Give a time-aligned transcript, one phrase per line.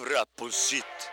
[0.00, 1.10] räppussitt.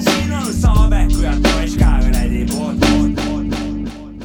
[0.00, 4.20] siin on saabekujad poiss ka kuradi poolt, poolt, poolt.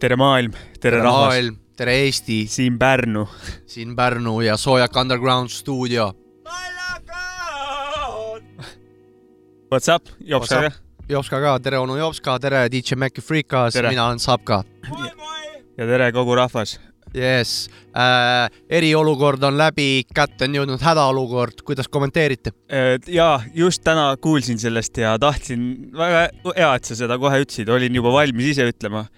[0.00, 3.28] tere maailm, tere rahvas, maailm, tere Eesti, siin Pärnu.
[3.66, 6.12] siin Pärnu ja Soojak Underground stuudio.
[9.72, 10.70] What's up, Jops What's ka?
[11.08, 14.64] Jopska ka, tere onu Jopska, tere DJ Maci Freekas, mina olen Sapka.
[15.78, 16.80] ja tere kogu rahvas.
[17.14, 22.52] jess äh,, eriolukord on läbi, kätte on jõudnud hädaolukord, kuidas kommenteerite?
[23.06, 27.94] ja just täna kuulsin sellest ja tahtsin, väga hea, et sa seda kohe ütlesid, olin
[27.94, 29.08] juba valmis ise ütlema.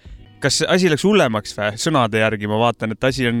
[0.43, 1.71] Kas asi läks hullemaks või?
[1.81, 3.39] sõnade järgi ma vaatan, et asi on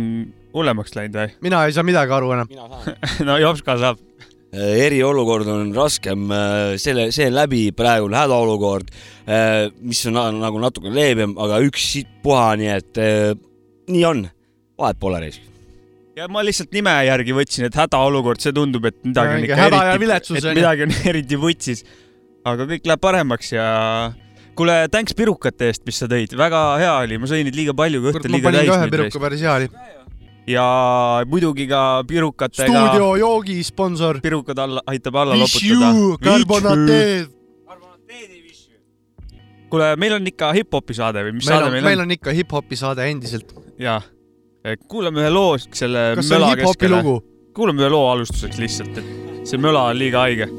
[0.55, 1.35] hullemaks läinud või?
[1.49, 2.49] mina ei saa midagi aru enam.
[3.27, 4.01] no Jops ka saab.
[4.53, 6.27] eriolukord on raskem,
[6.77, 8.91] selle, see on läbi praegu hädaolukord,
[9.81, 13.01] mis on na- nagu natuke leebem, aga üks sitt puha, nii et
[13.89, 14.21] nii on,
[14.77, 15.39] vahet pole reis.
[16.15, 19.79] ja ma lihtsalt nime järgi võtsin, et hädaolukord, see tundub, et midagi on ikka häda
[19.81, 21.81] ja eriti, viletsus et midagi on eriti vutsis.
[22.45, 23.65] aga kõik läheb paremaks ja
[24.57, 28.01] kuule, thanks pirukate eest, mis sa tõid, väga hea oli, ma sõin neid liiga palju,
[28.05, 29.69] kõht on ma liiga panin ka ühe täis piruka, päris hea oli.
[30.53, 30.65] ja
[31.29, 34.21] muidugi ka pirukatega, stuudio joogi sponsor.
[34.23, 35.91] pirukad alla, aitab alla loputada.
[36.29, 37.31] karbonateed.
[39.73, 42.17] kuule, meil on ikka hip-hopi saade või mis meil saade on, meil meil on, on
[42.19, 43.55] ikka hip-hopi saade endiselt.
[43.81, 44.01] jaa.
[44.87, 47.17] kuulame ühe loo selle kas see on hip-hopi lugu?
[47.57, 50.51] kuulame ühe loo alustuseks lihtsalt, et see möla on liiga haige.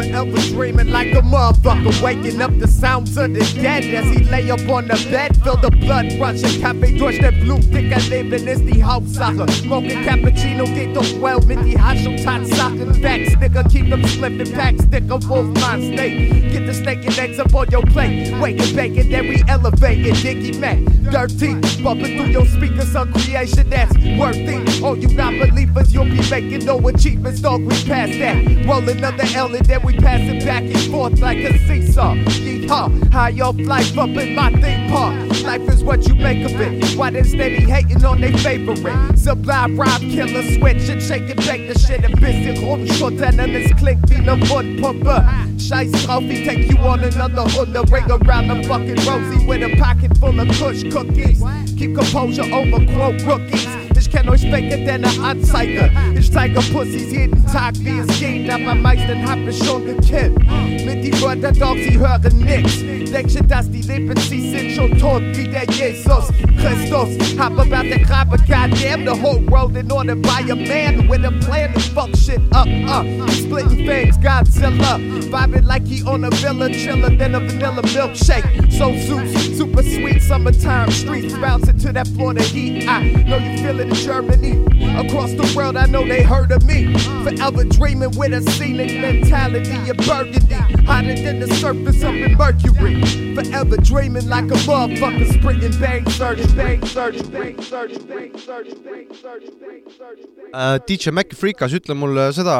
[0.00, 4.50] Forever dreaming like a motherfucker, waking up the sounds of the dead as he lay
[4.50, 5.36] up on the bed.
[5.44, 9.46] Feel the blood rushing, Cafe durch der Blutdicker Leben ist die Hauptsache.
[9.52, 12.94] Smoking Cappuccino geht doch well mit die Haschung Tatsachen.
[12.94, 16.50] Facts, nigga, keep them slipping packs, sticker wolf mind state.
[16.50, 18.32] Get the steak and eggs up on your plate.
[18.40, 20.14] Wake and then we elevate it.
[20.24, 20.78] Diggy Mac,
[21.10, 24.64] dirty, bubbling through your speakers on creation that's worthy.
[24.82, 27.60] Oh, you not believers, you'll be making no achievements, dog.
[27.60, 28.66] We pass that.
[28.66, 32.14] Roll another L and then we pass it back and forth like a seesaw.
[32.14, 35.14] Yeehaw, high off life up in my theme park.
[35.42, 36.96] Life is what you make of it.
[36.96, 39.18] Why they steady hating on their favorite?
[39.18, 42.00] Sublime rhyme killer, switch and shake and bake the shit.
[42.20, 45.24] Bisschen rumschuttern und es klingt wie ne Mundpumpe.
[45.58, 47.82] Scheiß drauf, ich take you on another Runde.
[47.90, 51.42] Ring around the fucking Rosie with a pocket full of Kush cookies.
[51.76, 53.79] Keep composure over quote rookies.
[54.10, 55.90] Kenn euch besser denn eine Anzeige.
[56.18, 60.36] Ich zeige Pussys jeden Tag, wie es geht, aber meisten hab ich schon gekillt.
[60.84, 62.80] Mit die Wörter doch, sie hören nix.
[63.12, 66.28] Denke, dass die leben, sie sind schon tot wie der Jesus
[66.58, 67.38] Christus.
[67.38, 71.32] Hab about the Grabe, goddamn the whole world in order by a man with a
[71.44, 72.68] plan to fuck shit up.
[72.68, 74.98] Uh, splitting things, Godzilla.
[75.30, 78.72] Vibing like he on a villa, chiller than a vanilla milkshake.
[78.72, 82.88] So Zeus, super sweet summertime streets, bouncing to that Florida heat.
[82.88, 84.52] I know you feel it Germany.
[84.96, 86.92] Across the world, I know they heard of me.
[87.24, 90.54] Forever dreaming with a scenic mentality of burgundy.
[90.84, 93.00] Hotter than the surface up in Mercury.
[93.34, 99.14] Forever dreaming like a motherfucker, sprinting bang, surgery, bang, surgery, bang, surgery, bang, surgery, bang,
[99.14, 100.52] surgery, bang, surgery, bang.
[100.52, 102.56] Äh, DJ Maci Freekas, ütle mulle seda,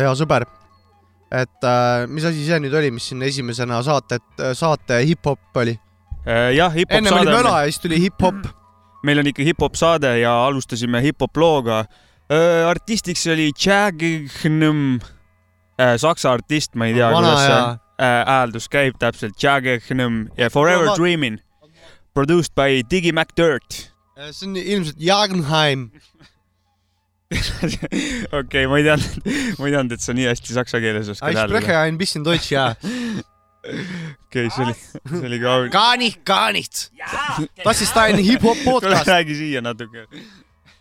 [0.00, 0.46] hea sõber,
[1.34, 4.22] et äh, mis asi see nüüd oli, mis siin esimesena saate,
[4.56, 5.76] saate hip-hop oli?
[6.24, 8.46] jah, hip-hop ennem oli saade möla ja siis tuli hip-hop.
[9.04, 11.84] Meil on ikka hip-hop saade ja alustasime hip-hop looga.
[12.68, 15.00] artistiks oli Jagehnum,
[16.00, 17.58] saksa artist, ma ei tea, kuidas see
[18.00, 21.38] äh, hääldus käib täpselt, Jagehnum ja Forever No Dreaming.
[22.14, 23.90] Produced by Digi McDirt.
[24.30, 25.90] see on ilmselt Jagenheim.
[28.40, 29.24] okei, ma ei teadnud,
[29.58, 31.86] ma ei teadnud, et sa nii hästi saksa keeles oskad Ich spreche hääldada.
[31.90, 32.74] ein bisschen Deutsch ja.
[34.26, 34.74] okei, see oli,
[35.20, 35.70] see oli kaun.
[35.70, 36.90] Gar nicht.
[37.64, 39.06] Das ist ein Hip-Hop podcast.
[39.06, 40.06] räägi siia natuke.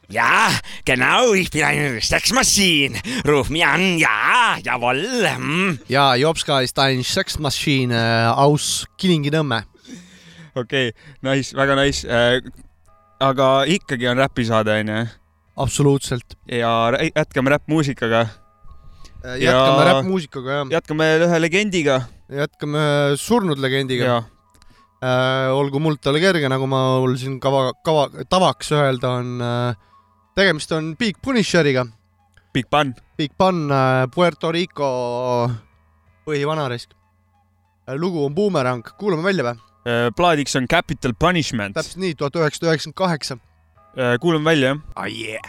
[0.10, 0.52] Ja,
[0.86, 3.00] genau, ich bin eine Sexmaschine.
[3.26, 5.28] Ruf mich an, ja, jawohl.
[5.36, 5.80] Hm.
[5.88, 9.64] ja Jopska ist ein Sexmaschine aus Kilingi-Nõmme.
[10.56, 12.42] okei okay,, nice, väga nice äh,.
[13.20, 15.06] aga ikkagi on räpisaade onju
[15.56, 16.38] absoluutselt.
[16.48, 18.28] ja jätkame räppmuusikaga,
[19.24, 22.84] jätkame Ja- räppmuusikaga ja jätkame ühe legendiga jätkame
[23.20, 24.06] surnud legendiga.
[24.06, 24.18] ja
[25.04, 29.76] äh, olgu muld talle kerge, nagu ma mul siin kava, kava, tavaks öelda on äh,,
[30.36, 31.86] tegemist on Big Punisheriga.
[32.54, 32.94] Big Pun.
[33.18, 35.50] Big Pun äh, Puerto Rico
[36.26, 36.92] põhivanarisk
[37.88, 37.96] äh,.
[37.98, 39.58] lugu on Boomerang, kuulame välja või?
[39.84, 41.76] Äh, plaadiks on Capital Punishment.
[41.76, 43.38] täpselt nii, tuhat üheksasada üheksakümmend kaheksa.
[44.22, 44.80] kuulame välja jah?
[44.96, 45.42] Oh yeah.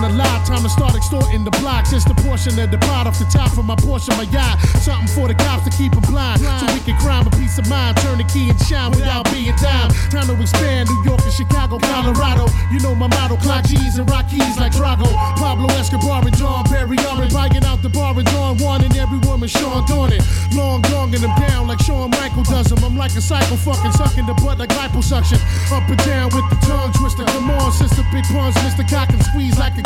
[0.00, 1.92] the line time to start extorting the blocks.
[1.92, 4.56] It's the portion of the pot off the top from my portion, my yacht.
[4.80, 7.68] Something for the cops to keep 'em blind, so we can crime a peace of
[7.68, 7.98] mind.
[7.98, 9.90] Turn the key and shine without being dime.
[10.08, 12.48] Time to expand New York and Chicago, Colorado.
[12.72, 15.08] You know my motto, clock G's and Rockies like Drago.
[15.36, 19.18] Pablo Escobar and John Perry are buying out the bar and Dawn one and every
[19.28, 20.22] woman Sean it.
[20.54, 22.82] Long donging them down like Shawn Michael does them.
[22.82, 25.40] I'm like a cycle fucking sucking the butt like liposuction.
[25.70, 27.24] Up and down with the tongue twister.
[27.24, 28.88] Come on, sister, big puns, Mr.
[28.88, 29.82] Cock and squeeze like a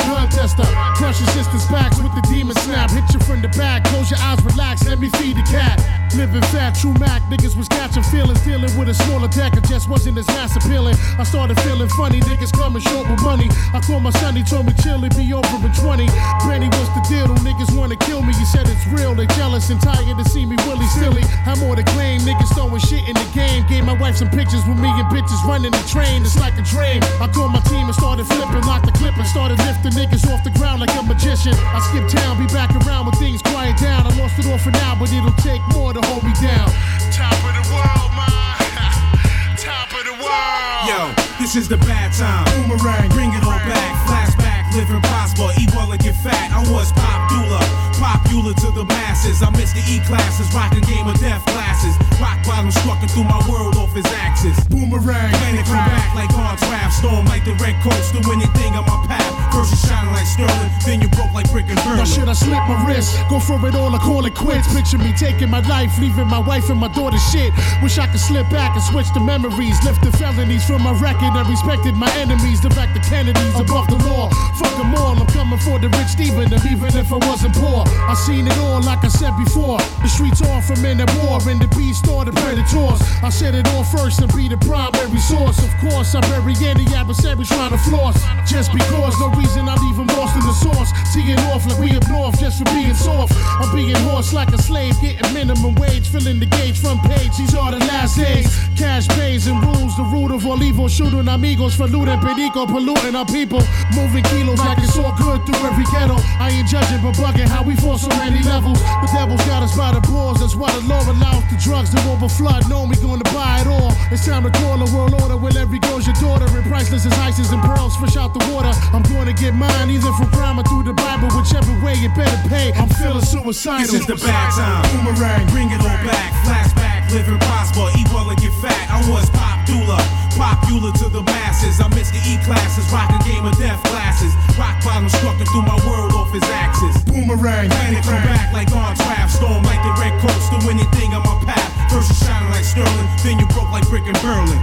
[0.52, 0.94] contester.
[0.96, 2.90] Crush your sister's backs with the demon snap.
[2.90, 5.80] Hit you from the back, close your eyes, relax, let me feed the cat.
[6.16, 9.88] Living fat, true Mac, niggas was catching feelings, dealing with a smaller deck, it just
[9.88, 10.94] wasn't as mass appealing.
[11.18, 13.48] I started feeling funny, niggas coming short with money.
[13.72, 16.06] I called my son, he told me chill, it be over in 20.
[16.44, 17.32] Benny, what's the deal?
[17.32, 20.44] Them niggas wanna kill me, you said it's real, they jealous and tired to see
[20.44, 21.24] me willy silly.
[21.48, 23.64] I'm more to claim, niggas throwing shit in the game.
[23.66, 26.62] Gave my wife some pictures with me and bitches running the train, it's like a
[26.68, 27.00] dream.
[27.24, 30.41] I called my team and started flipping, locked the clip and started lifting niggas off
[30.44, 31.54] the ground like a magician.
[31.54, 34.06] I skip town, be back around when things quiet down.
[34.06, 36.68] I lost it all for now, but it'll take more to hold me down.
[37.14, 39.56] Top of the world, man.
[39.66, 40.82] Top of the world.
[40.86, 40.98] Yo,
[41.38, 42.44] this is the bad time.
[42.66, 43.92] Boomerang, bring it all back.
[44.06, 46.50] Flashback, living prosper, eat well and get fat.
[46.50, 47.62] I was popular,
[47.98, 49.42] popular to the masses.
[49.42, 51.44] I missed the E classes, rocking game of death
[51.82, 52.20] classes.
[52.20, 54.58] Rock bottom strucking through my world off his axis.
[54.66, 58.98] Boomerang, Planet come back like on draft, storm like the red do anything on my
[59.08, 59.26] path.
[59.52, 62.04] First you shining like sterling, then you broke like brick and burn.
[62.06, 63.18] should I slip my wrist?
[63.28, 64.72] Go for it all or call it quits?
[64.72, 67.52] Picture me taking my life, leaving my wife and my daughter shit.
[67.82, 71.34] Wish I could slip back and switch the memories, lift the felonies from my record
[71.34, 72.60] and respected my enemies.
[72.60, 74.30] Direct the Kennedys above the law.
[74.58, 77.84] Fuck 'em all, I'm coming for the rich Stephen, and even if I wasn't poor,
[77.86, 79.78] I seen it all like I said before.
[80.02, 83.00] The streets are from in the war, and the beast or the predators.
[83.22, 85.58] I said it all first and be the primary source.
[85.58, 88.16] Of course, I bury any adversary trying to floss.
[88.48, 90.90] Just because, no reason I'm even lost in the source.
[91.12, 93.32] Teeing off like we up north just for being soft.
[93.36, 97.36] I'm being horse like a slave, getting minimum wage, filling the gauge front page.
[97.36, 98.48] These are the last days.
[98.76, 100.88] Cash pays and rules, the root of all evil.
[100.88, 103.62] Shooting amigos for looting, perico, polluting our people.
[103.94, 106.16] Moving kilos like it's all good through every ghetto.
[106.40, 108.80] I ain't judging, but bugging how we fall so many levels.
[108.80, 111.98] The devil's got us by the balls, that's why the law allows the drugs to
[112.10, 112.68] overflood.
[112.68, 113.94] Know we gonna buy it all.
[114.10, 116.46] It's time to call a world order where every girl's your daughter.
[116.50, 118.74] And priceless as ices and pearls, fresh out the water.
[118.92, 122.36] I'm gonna get mine either from crime or through the Bible, whichever way it better
[122.48, 122.72] pay.
[122.74, 123.86] I'm feeling suicidal.
[123.86, 124.82] This is the bad time.
[124.90, 126.30] Boomerang, bring it all back.
[126.44, 128.90] Flashback, living prosper, eat well and get fat.
[128.90, 130.02] I was popular,
[130.36, 131.80] popular to the masses.
[131.80, 134.32] I miss the E classes, rocking game of death classes.
[134.58, 136.94] Rock bottom strucking through my world off his axis.
[137.04, 141.22] Boomerang, Planet come back like on draft, storm like the red coast, do anything on
[141.22, 141.70] my path.
[141.90, 144.60] First you shining like sterling, then you broke like brick and Berlin.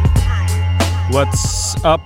[1.12, 2.01] What's up?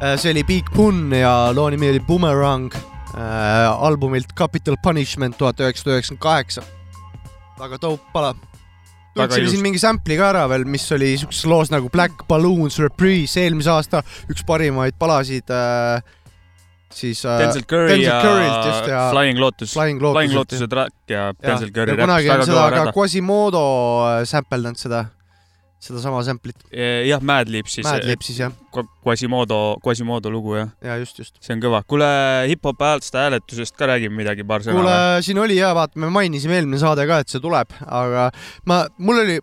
[0.00, 2.72] Äh, see oli Big Pun ja loo nimi oli Boomerang
[3.14, 6.62] äh, albumilt Capital Punishment tuhat üheksasada üheksakümmend kaheksa.
[7.60, 8.34] väga dope pala.
[9.16, 13.42] Tundsime siin mingi sample'i ka ära veel, mis oli siukses loos nagu Black Balloons Reprise,
[13.42, 16.02] eelmise aasta üks parimaid palasid äh,.
[16.94, 19.72] siis äh, Denzel Curry Denzel ja Curry'lt just ja Flying Lotus.
[19.74, 22.84] Flying Flying Lotuselt Lotus'e track ja Denzel Curry kunagi on seda ka.
[22.94, 23.64] Quasimodo
[24.06, 25.04] äh, sampeldanud seda,
[25.80, 26.58] sedasama sample'it,
[27.08, 27.86] jah, Madlib siis.
[27.86, 28.52] Madlib siis jah,
[29.04, 31.38] Quasimodo, Quasimodo lugu jah, ja just, just.
[31.40, 31.82] see on kõva.
[31.88, 32.08] kuule,
[32.50, 36.58] hip-hop häälte hääletusest ka räägime midagi, paar sõna kuule, siin oli ja vaata, me mainisime
[36.60, 38.28] eelmine saade ka, et see tuleb, aga
[38.68, 39.38] ma, mul oli,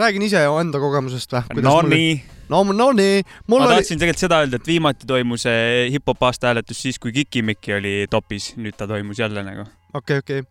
[0.00, 1.64] räägin ise enda kogemusest või?
[1.66, 2.16] no nii,
[2.48, 5.44] no, no nii, ma oli, tahtsin tegelikult seda öelda, et viimati toimus
[5.92, 10.48] hip-hop aasta hääletus siis, kui Kikimiki oli topis, nüüd ta toimus jälle nagu, okei, okei,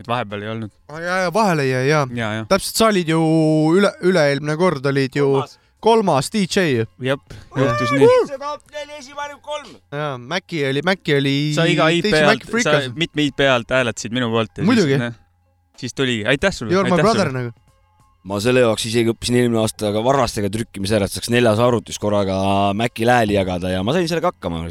[0.00, 0.72] et vahepeal ei olnud.
[0.90, 3.20] ja, ja vahele jäi ja, ja, ja, täpselt, sa olid ju
[3.78, 5.28] üle, üle-eelmine kord olid ju
[5.84, 6.86] kolmas DJ ju.
[7.04, 8.38] jep, juhtus nii.
[8.40, 9.74] top neli esimene kolm.
[9.92, 11.34] jaa, Maci oli, Maci oli.
[11.56, 14.64] sa iga IP alt, sa mitme IP alt hääletasid minu poolt.
[14.64, 14.98] Muidugi..
[15.80, 16.72] siis tuligi, aitäh sulle.
[16.72, 17.52] You are my brother nagu.
[18.24, 22.00] ma selle jaoks isegi õppisin eelmine aasta ka varrastega trükkimise ära, et saaks neljas arvutis
[22.00, 22.38] korraga
[22.76, 24.64] Maci lääli jagada ja ma sain sellega hakkama.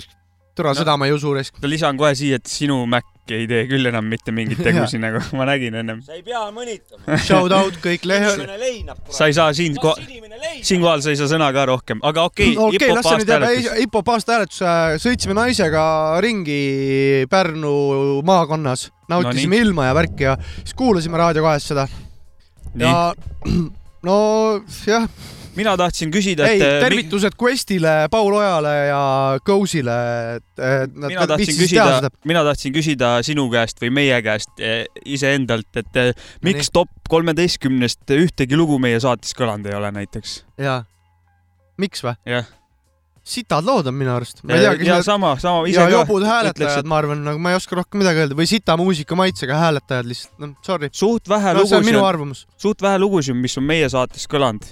[0.55, 0.79] Türa No.
[0.79, 1.55] seda ma ei usu risk.
[1.63, 5.45] lisan kohe siia, et sinu Mac ei tee küll enam mitte mingeid tegusid nagu ma
[5.47, 6.01] nägin ennem.
[6.03, 7.17] sa ei pea mõnitama.
[7.27, 8.99] Shout out kõik lehe, inimene leinab.
[9.09, 9.95] sa ei saa siin ko-,
[10.61, 13.67] siinkohal sa ei saa sõna ka rohkem, aga okei okay,, okei, las hip-hop see nüüd
[13.67, 14.63] jääb hip-hop aasta hääletus,
[15.05, 15.83] sõitsime naisega
[16.23, 16.61] ringi
[17.31, 17.75] Pärnu
[18.27, 21.87] maakonnas, nautisime no ilma ja värki ja siis kuulasime Raadio kahes seda
[22.79, 23.13] ja
[24.07, 24.17] no
[24.87, 25.07] jah,
[25.57, 29.03] mina tahtsin küsida, ei et äh, mi- tervitused Questile, Paul Ojale ja
[29.45, 29.97] Go'sile,
[30.37, 34.85] et et nad mina tahtsin küsida mina tahtsin küsida sinu käest või meie käest eh,
[35.05, 36.11] iseendalt, et eh,
[36.45, 40.41] miks top kolmeteistkümnest ühtegi lugu meie saates kõlanud ei ole näiteks?
[40.61, 40.83] jaa.
[41.81, 42.17] miks või?
[42.29, 42.49] jah,
[43.23, 44.43] sitad lood on minu arust.
[44.43, 47.41] ma ei tea, ja kes need sama, sama ja jobud hääletajad, ütleks, ma arvan, nagu
[47.41, 50.91] ma ei oska rohkem midagi öelda või sita muusika maitsega hääletajad lihtsalt, noh, sorry.
[50.91, 52.45] et suht vähe no on lugusid, arvamus.
[52.59, 54.67] suht vähe lugusid, mis on meie saates kõlanud.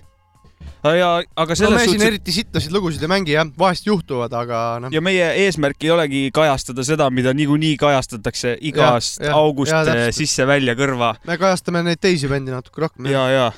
[0.97, 4.33] ja, aga no selles me siin suhtes, eriti sittasid lugusid ei mängi jah, vahest juhtuvad,
[4.33, 4.93] aga noh.
[4.93, 10.07] ja meie eesmärk ei olegi kajastada seda, mida niikuinii kajastatakse igast Ja, ja, august eh,
[10.15, 13.09] sisse-välja kõrva me kajastame neid teisi bände natuke rohkem.
[13.11, 13.51] ja, ja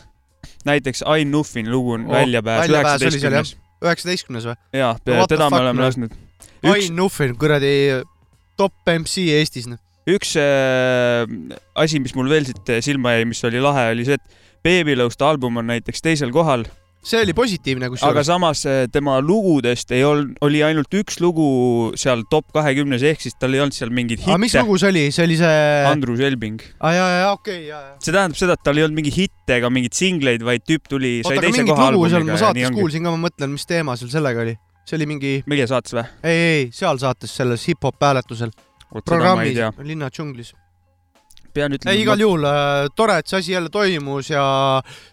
[0.68, 3.56] näiteks Ain Nuffin lugu on Oh, väljapääs üheksateistkümnes.
[3.84, 4.58] üheksateistkümnes või?
[4.74, 5.88] ja No what the teda me oleme noh.
[5.88, 6.20] lasknud.
[6.64, 8.04] Ain Nuffin, kuradi
[8.60, 9.80] top MC Eestis, noh.
[10.08, 11.24] üks äh,
[11.76, 15.60] asi, mis mul veel siit silma jäi, mis oli lahe, oli see, et Babylõuste album
[15.60, 16.64] on näiteks teisel kohal,
[17.04, 18.28] see oli positiivne, aga kusjuures.
[18.28, 21.48] samas äh, tema lugudest ei olnud, oli ainult üks lugu
[22.00, 24.64] seal top kahekümnes, ehk siis tal ei olnud seal mingeid aga mis hitte.
[24.64, 25.58] lugu see oli, see oli see.
[25.90, 26.64] Andrus Elbing.
[26.80, 27.98] aa jaa, jaa, okei, jaa, jaa.
[28.00, 31.14] see tähendab seda, et tal ei olnud mingeid hitte ega mingeid singleid, vaid tüüp tuli,
[31.22, 34.00] sai oota, aga teise koha albumiga ma ja saates kuulsin ka, ma mõtlen, mis teema
[34.00, 34.56] seal sellega oli.
[34.88, 36.08] see oli mingi, meie saates või?
[36.24, 38.56] ei, ei, seal saates, selles hip-hop hääletusel,
[39.04, 40.56] programmis Linna džunglis.
[41.54, 44.46] Pean ei, ütlema, igal juhul äh, tore, et see asi jälle toimus ja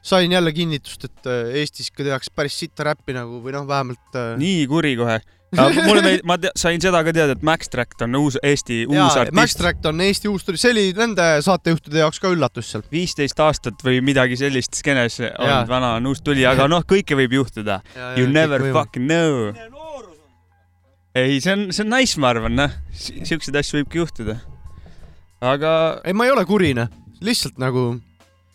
[0.03, 4.19] sain jälle kinnitust, et äh, Eestis ka tehakse päris sitta räppi nagu või noh, vähemalt
[4.19, 5.21] äh, nii kuri kohe.
[5.89, 9.17] mulle meeldib, ma sain seda ka teada, et Max Tract on uus Eesti uus Max
[9.19, 9.59] artist.
[9.59, 12.85] Tract on Eesti uus tuli, see oli nende saatejuhtide jaoks ka üllatus seal.
[12.93, 17.35] viisteist aastat või midagi sellist skeenes olnud vana on uus tuli, aga noh, kõike võib
[17.41, 17.81] juhtuda.
[18.15, 19.51] You never fucking know.
[21.19, 24.39] ei, see on, see on nice, ma arvan, noh, siukseid asju võibki juhtuda.
[25.41, 25.73] Aga
[26.05, 26.89] ei, ma ei ole kuri, noh,
[27.25, 27.95] lihtsalt nagu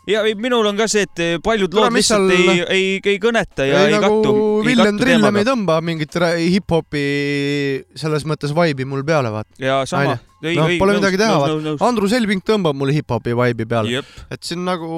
[0.10, 3.20] ja ei, minul on ka see, et paljud Kuule, lood lihtsalt seal- ei, ei, ei
[3.22, 4.34] kõneta ja ei, ei, nagu kattu.
[4.66, 7.06] Villem Trillem ei tõmba mingit hip-hopi
[7.98, 9.58] selles mõttes vibe'i mul peale, vaata.
[9.62, 10.18] ja sama.
[10.46, 11.78] noh, pole midagi teha, vaata.
[11.88, 14.92] Andrus Elving tõmbab mulle hip-hopi vibe'i peale, et see on nagu,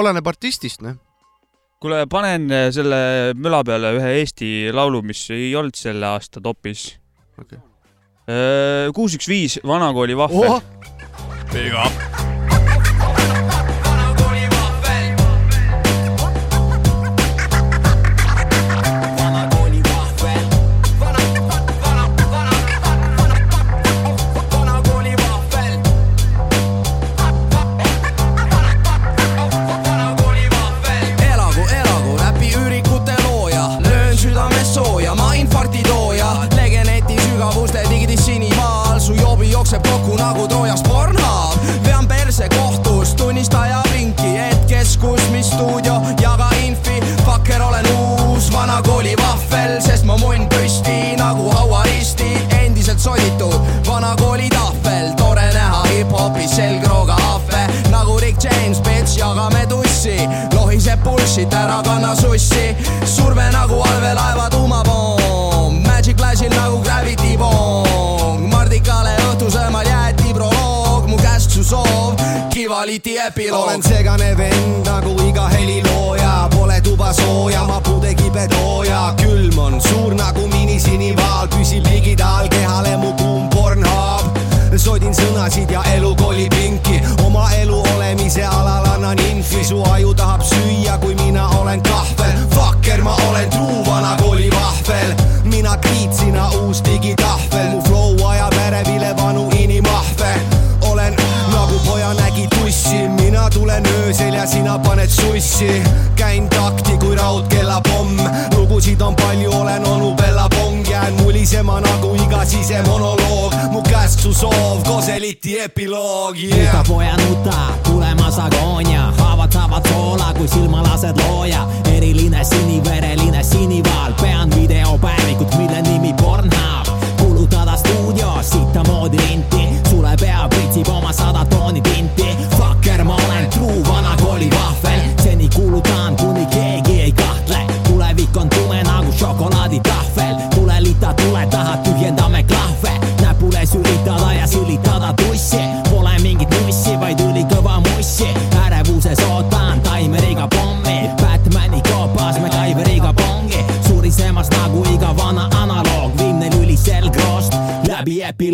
[0.00, 0.96] oleneb artistist, noh.
[1.82, 2.98] kuule, panen äh, selle
[3.36, 6.94] müla peale ühe Eesti laulu, mis ei olnud selle aasta topis.
[7.36, 7.60] Okei.
[8.96, 10.62] kuus, üks, viis, Vanakooli vahvel.
[11.52, 12.35] Big up.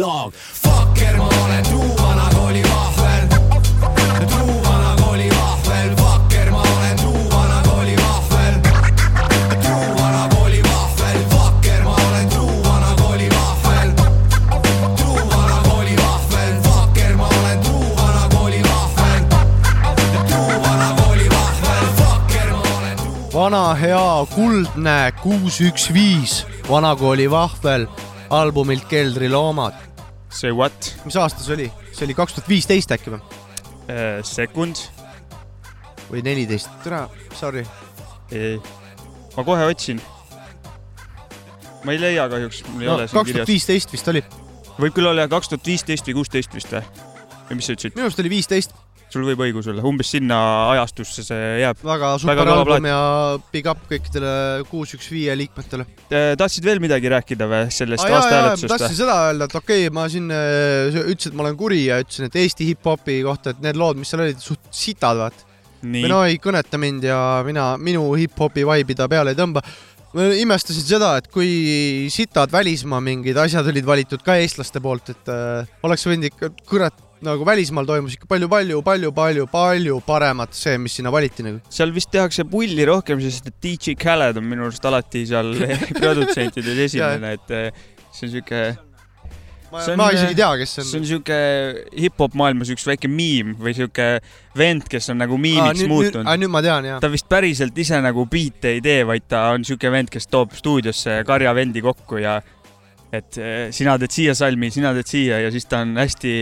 [0.03, 0.33] epiloog.
[0.35, 3.27] Fucker, ma olen truu vanakooli vahvel,
[4.27, 8.55] truu vanakooli vahvel, fucker, ma olen truu vanakooli vahvel,
[9.63, 13.93] truu vanakooli vahvel, fucker, ma olen truu vanakooli vahvel,
[14.97, 19.25] truu vanakooli vahvel, fucker, ma olen truu vanakooli vahvel,
[20.27, 27.87] truu vanakooli vahvel, fucker, ma olen truu vana hea kuldne kuus üks viis vanakooli vahvel
[28.33, 29.92] albumilt Keldriloomad.
[30.33, 30.97] Say what?
[31.05, 31.69] mis aasta see oli?
[31.93, 33.21] see oli kaks tuhat viisteist äkki või?
[34.27, 34.81] sekund.
[36.09, 37.05] või neliteist, tere,
[37.37, 37.65] sorry.
[39.37, 40.01] ma kohe otsin.
[41.85, 43.53] ma ei leia kahjuks, mul ei no ole siin kaks tuhat kirjas.
[43.53, 44.25] viisteist vist oli,
[44.79, 46.83] võib küll olla kaks tuhat viisteist või kuusteist vist või?
[47.51, 47.97] või mis sa ütlesid?
[47.97, 48.77] minu arust oli viisteist,
[49.13, 50.39] sul võib õigus olla, umbes sinna
[50.73, 51.81] ajastusse see jääb.
[51.85, 53.01] väga super Väga album ja
[53.53, 54.33] big up kõikidele
[54.71, 55.87] kuus üks viie liikmetele.
[56.41, 60.09] tahtsid veel midagi rääkida või sellest jaa, aastahääletusest tahtsin seda öelda, et okei okay,, ma
[60.13, 63.79] siin äh, ütlesin, et ma olen kuri ja ütlesin, et Eesti hip-hopi kohta, et need
[63.81, 65.47] lood, mis seal olid, suht sitad, vaat.
[65.83, 69.63] või, no ei kõneta mind ja mina, minu hip-hopi vibe'i ta peale ei tõmba.
[70.13, 75.33] ma imestasin seda, et kui sitad välismaa mingid asjad olid valitud ka eestlaste poolt, et
[75.33, 80.97] äh, oleks võinud ikka, kurat, nagu välismaal toimus ikka palju-palju, palju-palju, palju paremat see, mis
[80.99, 81.61] sinna valiti nagu.
[81.73, 85.53] seal vist tehakse pulli rohkem, sest et DJ Khaled on minu arust alati seal
[86.01, 88.63] produtsentides esimene, et eh, see on siuke,
[89.73, 91.11] ma, on- ma isegi ei tea, kes see see on on.
[91.13, 91.39] siuke
[92.05, 94.09] hip-hop maailmas üks väike miim või siuke
[94.59, 96.27] vend, kes on nagu miimiks nüüd, muutunud.
[96.27, 97.01] aa, nüüd ma tean jah.
[97.03, 100.59] ta vist päriselt ise nagu biite ei tee, vaid ta on siuke vend, kes toob
[100.59, 102.41] stuudiosse karjavendi kokku ja
[103.13, 106.33] et eh, sina teed siia salmi, sina teed siia ja siis ta on hästi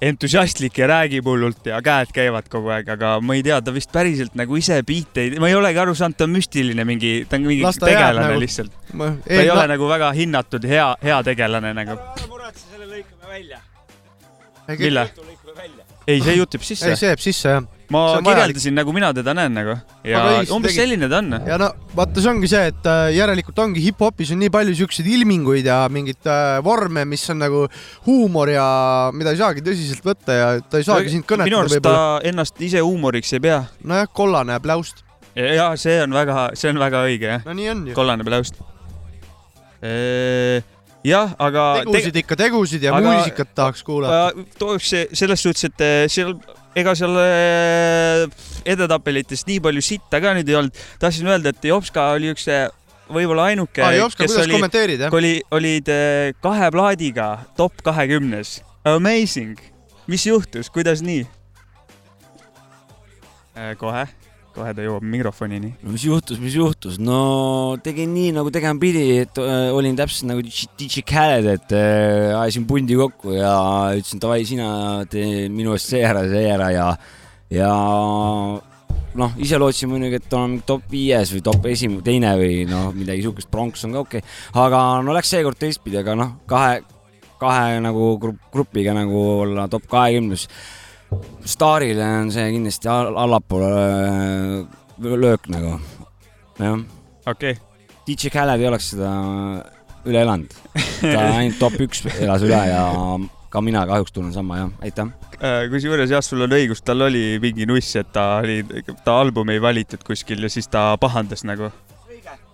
[0.00, 3.92] entusiastlik ja räägib hullult ja käed käivad kogu aeg, aga ma ei tea, ta vist
[3.92, 7.36] päriselt nagu ise biite ei, ma ei olegi aru saanud, ta on müstiline mingi, ta
[7.36, 8.78] on mingi Las ta jääb tegelane nagu- lihtsalt.
[8.92, 11.98] ma, ta ei ole nagu väga hinnatud hea, hea tegelane nagu.
[12.28, 13.60] muretse, selle lõikame välja.
[14.78, 15.06] mille?
[16.06, 17.68] ei, see jutt jääb sisse ei, see jääb sisse jah.
[17.90, 19.74] Ma kirjeldasin nagu mina teda näen nagu
[20.06, 20.80] ja Aga õigesti umbes tegid.
[20.82, 21.34] selline ta on.
[21.48, 25.08] ja no vaata, see ongi see, et äh, järelikult ongi hip-hopis on nii palju siukseid
[25.10, 27.64] ilminguid ja mingeid äh, vorme, mis on nagu
[28.06, 28.66] huumor ja
[29.16, 32.02] mida ei saagi tõsiselt võtta ja ta ei saagi sind minu kõnetada arust võib-olla.
[32.22, 33.62] ta ennast ise huumoriks ei pea.
[33.82, 35.02] nojah, kollane pläust.
[35.34, 37.96] ja see on väga, see on väga õige jah, no nii on ju.
[37.98, 38.62] kollane pläust.
[41.10, 44.46] jah, aga tegusid ikka, tegusid ja aga- muusikat tahaks kuulata.
[44.62, 46.36] tooks see selles suhtes, et seal
[46.78, 48.26] ega seal eh,
[48.68, 50.84] edetabelites nii palju sitta ka nüüd ei olnud.
[51.02, 52.68] tahtsin öelda, et Jopska oli üks eh,
[53.10, 54.60] võib-olla ainuke, Jopska, kes oli,
[55.10, 58.60] oli, olid eh, kahe plaadiga top kahekümnes.
[58.86, 59.58] Amazing,
[60.08, 61.26] mis juhtus, kuidas nii?
[63.76, 64.06] kohe,
[64.54, 65.72] kohe ta jõuab mikrofonini.
[65.82, 70.28] no mis juhtus, mis juhtus, no tegin nii nagu tegema pidi, et äh, olin täpselt
[70.30, 73.52] nagu DJ Khaled, et äh, ajasin pundi kokku ja
[73.98, 74.70] ütlesin davai, sina
[75.10, 76.88] tee minu eest see ära, see ära ja,
[77.54, 77.70] ja
[79.20, 83.24] noh, ise lootsin muidugi, et olen top viies või top esimene, teine või noh, midagi
[83.26, 86.82] siukest, pronks on ka okei okay., aga no läks seekord teistpidi, aga noh, kahe,
[87.40, 90.48] kahe nagu grupp, grupiga nagu olla top kahekümnes
[91.44, 95.78] staarile on see kindlasti all- allapoole äh, löök nagu,
[96.58, 96.78] jah.
[97.26, 97.56] okei okay.,
[98.06, 99.10] DJ Khaled ei oleks seda
[100.08, 100.54] üle elanud,
[101.00, 102.84] ta ainult top üks elas üle ja
[103.50, 105.10] ka mina kahjuks tunnen sama jah, aitäh.
[105.40, 108.60] Äh, kusjuures jah, sul on õigus, tal oli mingi nuss, et ta oli,
[109.04, 111.70] ta album ei valitud kuskil ja siis ta pahandas nagu.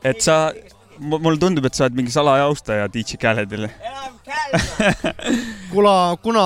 [0.05, 0.53] et sa,
[0.99, 3.71] mulle tundub, et sa oled mingi salajaustaja DJ Khaledile.
[5.75, 6.45] kuna, kuna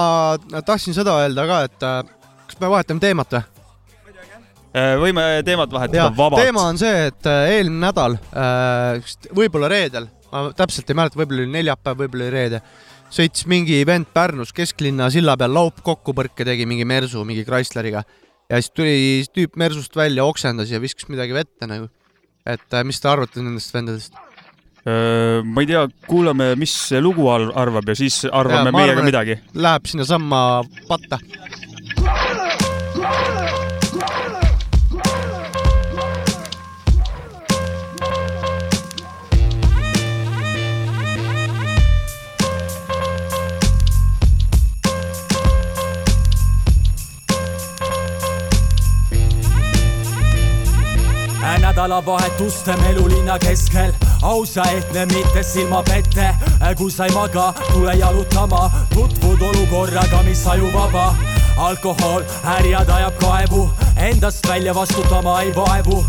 [0.67, 1.99] tahtsin seda öelda ka, et äh,
[2.51, 3.43] kas me vahetame teemat või?
[4.71, 6.45] Äh, võime teemat vahetada vabalt.
[6.45, 8.17] teema on see, et äh, eelmine nädal,
[9.37, 12.63] võib-olla reedel, ma täpselt ei mäleta, võib-olla oli neljapäev, võib-olla oli reede,
[13.11, 18.05] sõitis mingi vend Pärnus kesklinna silla peal laup kokkupõrke tegi mingi Mersu mingi Chrysleriga
[18.51, 18.95] ja siis tuli
[19.35, 21.91] tüüp Mersust välja, oksendas ja viskas midagi vette nagu.
[22.47, 24.15] et mis te arvate nendest vendadest?
[24.87, 26.73] Äh, ma ei tea, kuulame, mis
[27.05, 29.39] lugu ar- arvab ja siis arvame ma meie arvan, ka midagi.
[29.55, 31.19] Läheb sinnasamma patta.
[51.61, 56.35] nädalavahetuste melulinna keskel ausa ehtne, mitte silmapette.
[56.77, 61.15] kui sa ei maga, tule jalutama, tutvud olukorraga, mis ajuvaba
[61.57, 66.05] alkohol härjad ajab kaevu, endast välja vastutama ei vaevu.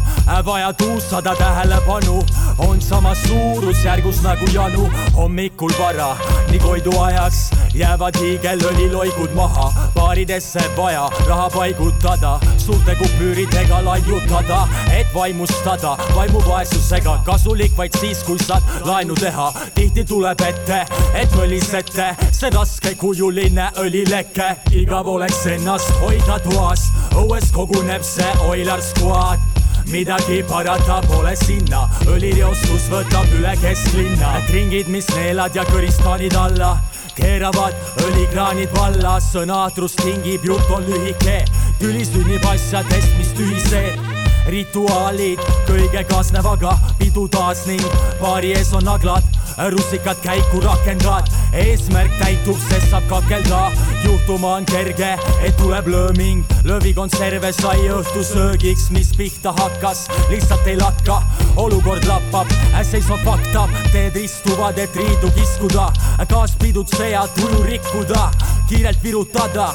[0.45, 2.23] vaja tuussada tähelepanu,
[2.57, 4.91] on samas suurusjärgus nagu janu.
[5.15, 6.17] hommikul vara,
[6.49, 15.97] nii koidu ajaks jäävad hiigelõliloigud maha, baaridesse vaja raha paigutada, suurte kupüüridega laiutada, et vaimustada
[16.15, 19.53] vaimuvaesusega, kasulik vaid siis, kui saad laenu teha.
[19.75, 28.03] tihti tuleb ette, et mõlisete, see raskekujuline õlileke, igav oleks ennast hoida toas, õues koguneb
[28.03, 29.39] see Oilar Squad.
[29.87, 36.73] Midagi parata pole sinna, õlireostus võtab üle kesklinna, ringid, mis neelad ja kõristaanid alla
[37.15, 41.41] keeravad õlikraanid valla, sõnaatrus tingib, jutt on lühike,
[41.79, 44.11] tüli sünnib asjadest, mis tühised.
[44.51, 47.83] Rituaalid kõige kaasnevaga pidu taas ning
[48.19, 49.23] paari ees on naglad,
[49.69, 53.59] russikad käiku rakendad, eesmärk täitub, sest saab kakelda,
[54.05, 55.11] juhtuma on kerge,
[55.45, 61.21] et tuleb lööming, lõvikonserve sai õhtusöögiks, mis pihta hakkas, lihtsalt ei lakka,
[61.61, 62.49] olukord lappab,
[62.87, 65.89] seisma faktab, teed ristuvad, et riidu kiskuda,
[66.31, 68.29] kaaspidutseja tuju rikkuda,
[68.69, 69.71] kiirelt virutada,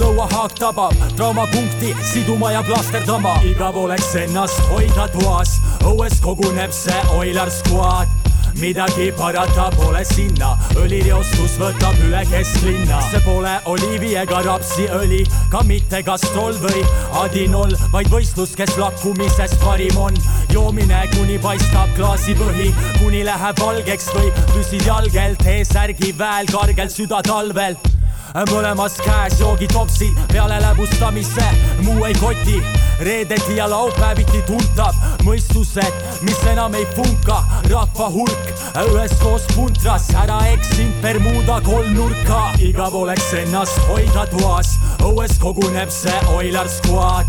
[0.00, 7.50] lõuahaak tabab, traumapunkti siduma ja plasterdama, igav oleks ennast hoida toas, õues koguneb see Oilar
[7.50, 8.21] Squad
[8.60, 16.02] midagi parata pole sinna, õlireostus võtab üle kesklinna, see pole oliivi ega rapsiõli, ka mitte
[16.06, 16.82] kastrol või
[17.22, 20.18] adinol, vaid võistlus, kes lakkumisest parim on.
[20.52, 27.91] joomine, kuni paistab klaasipõhi, kuni läheb valgeks või püsid jalgel, T-särgi väel kargelt süda talvel
[28.50, 31.44] mõlemas käes joogitopsid peale läbustamise,
[31.82, 32.62] muu ei koti.
[33.02, 41.02] reedeti ja laupäeviti tuntav mõistused, mis enam ei funka, rahva hulk üheskoos puntras, ära eksinud
[41.02, 47.26] Bermuda kolmnurka, igav oleks ennast hoida toas, õues koguneb see Oilar Squad.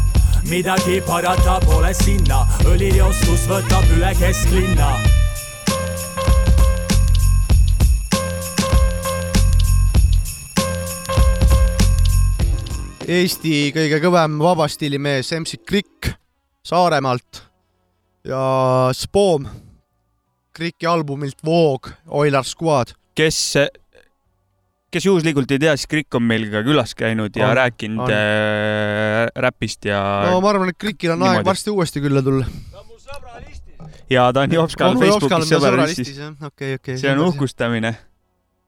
[0.50, 5.13] Midagi parata pole sinna, õlireostus võtab üle kesklinna
[13.04, 16.14] Eesti kõige kõvem vabastiilimees MC Krikk
[16.64, 17.42] Saaremaalt
[18.24, 18.44] ja
[18.96, 19.50] Spoom
[20.56, 22.94] Kriki albumilt Voog, Oilar Squad.
[23.18, 23.40] kes,
[24.94, 28.14] kes juhuslikult ei tea, siis Krikk on meil ka külas käinud ja On, rääkinud on.
[28.16, 31.42] äh, räpist ja no ma arvan, et Krikil on niimoodi.
[31.42, 32.48] aeg varsti uuesti külla tulla.
[34.10, 36.24] ja ta on Jopskal Facebookis sõbralistis.
[36.46, 36.98] okei, okei.
[36.98, 37.26] see on.
[37.28, 37.98] uhkustamine.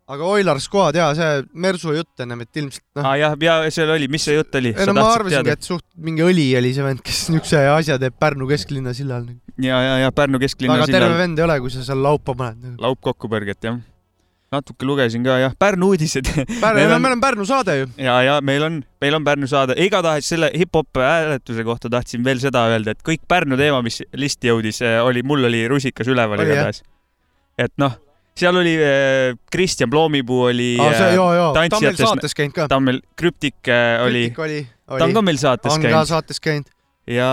[0.06, 3.89] Aga Oilar Squad ja see Mersu jutt ennem, et ilmselt noh, aa jah, ja seal
[3.96, 4.70] oli, mis see jutt oli?
[4.76, 8.13] ei no ma arvasingi, et suht mingi õli oli see vend, kes niisuguse asja teeb
[8.22, 9.26] Pärnu kesklinna sillal.
[9.58, 12.78] ja, ja, ja Pärnu kesklinna terve sillal vend ei ole, kui sa seal laupa paned.
[12.86, 13.82] laupkokkupõrget jah.
[14.54, 16.30] natuke lugesin ka jah, Pärnu uudised.
[16.62, 17.89] Pärnu, Meil on- meil on Pärnu saade ju.
[17.98, 22.38] ja, ja meil on, meil on Pärnu saade, igatahes selle hip-hop hääletuse kohta tahtsin veel
[22.46, 26.84] seda öelda, et kõik Pärnu teema, mis listi jõudis, oli, mul oli rusikas üleval igatahes.
[27.58, 27.98] et noh,
[28.39, 32.38] seal oli äh, Kristjan Ploomipuu oli aa, see, joo, joo, ta on meil tantsijatest, saates
[32.38, 32.69] käinud ka.
[32.71, 36.41] ta on meil Krüptik äh, oli, ta on ka meil saates on ka käinud saates
[36.43, 36.71] käinud.
[37.08, 37.30] ja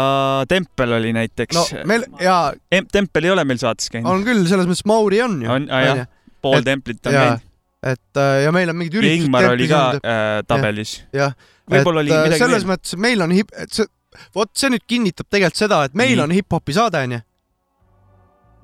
[0.48, 2.36] Tempel oli näiteks no meil ja
[2.74, 5.50] Em- Tempel ei ole meil saates käinud, on küll, selles mõttes Mauri on ju.
[5.50, 6.04] on, jah,
[6.44, 7.48] pool et- Templit on käinud
[7.82, 9.24] et äh, ja meil on mingid üritused.
[9.26, 11.00] Ingmar oli ka äh, tabelis.
[11.14, 11.34] jah,
[11.66, 12.68] et äh, selles veel.
[12.70, 13.88] mõttes meil on hip, et see,
[14.36, 16.22] vot see nüüd kinnitab tegelikult seda, et meil Nii.
[16.26, 17.18] on hip-hopi saade onju.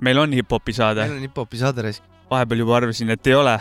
[0.06, 1.98] meil on hip-hopi saade meil, on hip-hopi saade reis.
[2.30, 3.58] Vahepeal juba arvasin, et ei ole.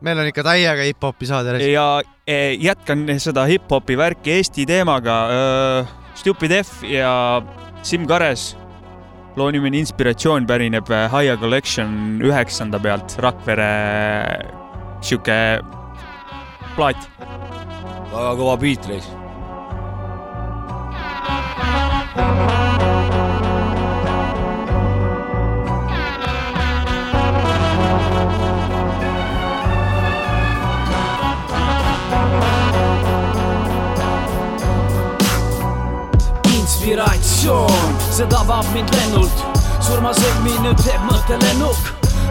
[0.00, 1.88] meil on ikka täiega hip-hopi saade ja
[2.26, 5.18] eh, jätkan seda hip-hopi värki Eesti teemaga.
[6.18, 7.42] Stupid F ja
[7.82, 8.56] Siim Kares
[9.38, 13.70] loo nimeni Inspiratsioon pärineb High Collection üheksanda pealt, Rakvere
[15.00, 15.38] sihuke
[16.74, 17.08] plaat.
[18.10, 19.06] väga kõva beat reis.
[36.88, 39.40] inspiratsioon, see tabab mind lennult,
[39.84, 41.90] surmasõlmi nüüd teeb mõttelennuk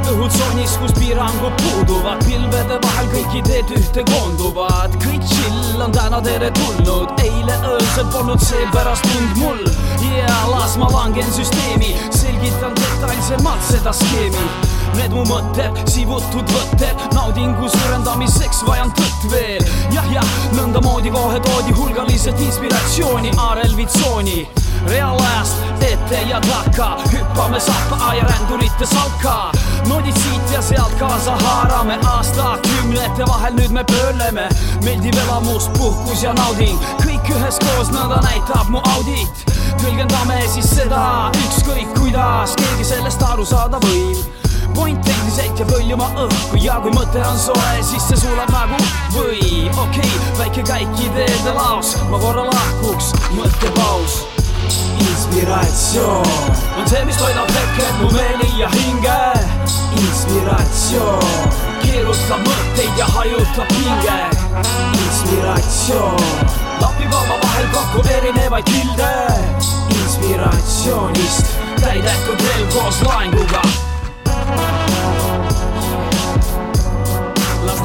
[0.09, 7.13] õhutsoonis, kus piirangud puuduvad, pilvede vahel kõik ideed ühte koonduvad, kõik chill on täna teretulnud,
[7.21, 9.61] eile öösel polnud seepärast tund mul
[10.15, 14.49] ja las ma langen süsteemi, selgitan detailsemalt seda skeemi
[14.97, 19.65] Need mu mõtted, sivutud võtted, naudingu suurendamiseks vajan tõtt veel.
[19.93, 24.47] jah, jah, nõndamoodi kohe toodi hulgaliselt inspiratsiooni Arelvitsooni.
[24.87, 29.51] reaalajast ette ja takka, hüppame sappa ja rändurite salka.
[29.87, 34.49] nodid siit ja sealt kaasa haarame aastakümnete vahel, nüüd me pöörleme.
[34.83, 39.45] meeldiv elamus, puhkus ja nauding, kõik üheskoos, nõnda näitab mu audit.
[39.77, 44.36] tõlgendame siis seda ükskõik kuidas keegi sellest aru saada võib
[44.75, 46.59] point endiselt jääb hõljuma õhku.
[46.61, 48.77] Ja kui mõte on soe, siis see sulab nagu.
[49.15, 54.21] Või okei okay,, väike käik ideede laos, ma korra lahkuks, mõttepaus.
[55.07, 56.51] inspiratsioon.
[56.79, 59.21] On see, mis toidab hetkel mu meeli ja hinge.
[59.97, 61.57] inspiratsioon.
[61.81, 64.19] Keerutab mõtteid ja hajutab pinge.
[65.05, 66.55] inspiratsioon.
[66.81, 69.11] Lapivaba vahel kokku erinevaid kilde.
[69.97, 73.86] Inspiratsioonist täidetud relv koos laenguga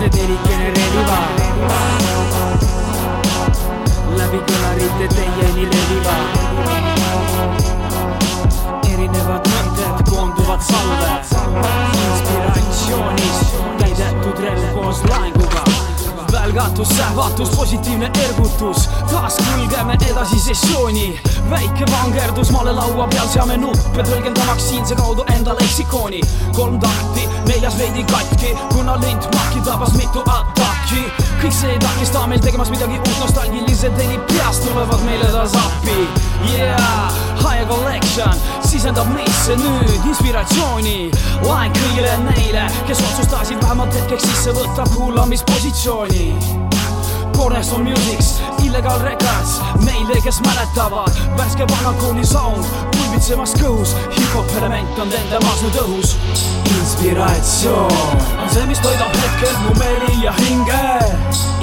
[0.03, 1.41] las need neli genereerivad
[4.19, 6.27] läbi kõlarite teieni levivad
[8.91, 11.11] erinevad mõtted koonduvad salve
[12.09, 13.39] inspiratsioonis
[13.79, 15.52] täidetud relv koos laenguga
[16.43, 21.21] välgatus, sähvatus, positiivne ergutus, taas kulgeme edasi sessiooni.
[21.51, 26.21] väike vangerdus malelaua peal, seame nuppe, tõlgendamaks siinse kaudu enda leksikooni.
[26.53, 31.05] kolm takti, neljas veidi katki, kuna lint mahki tabas mitu ataki.
[31.43, 36.09] kõik see ei takista meil tegemas midagi uut, nostalgilised helid peast tulevad meile taas appi.
[36.57, 41.11] Yeah, high collection sisendab meisse nüüd inspiratsiooni.
[41.45, 46.32] laen kõigile neile, kes otsustasid vähemalt hetkeks sisse võtta kuulamispositsiooni.
[47.37, 52.65] Cornerstone Musics, Illegal Records, neile, kes mäletavad, värske vanakooli sound,
[52.97, 56.15] pulbitsemas kõhus, hip-hop element on nende maas nüüd õhus.
[56.73, 60.85] inspiratsioon on see, mis toidab hetkel mu meeli ja hinge.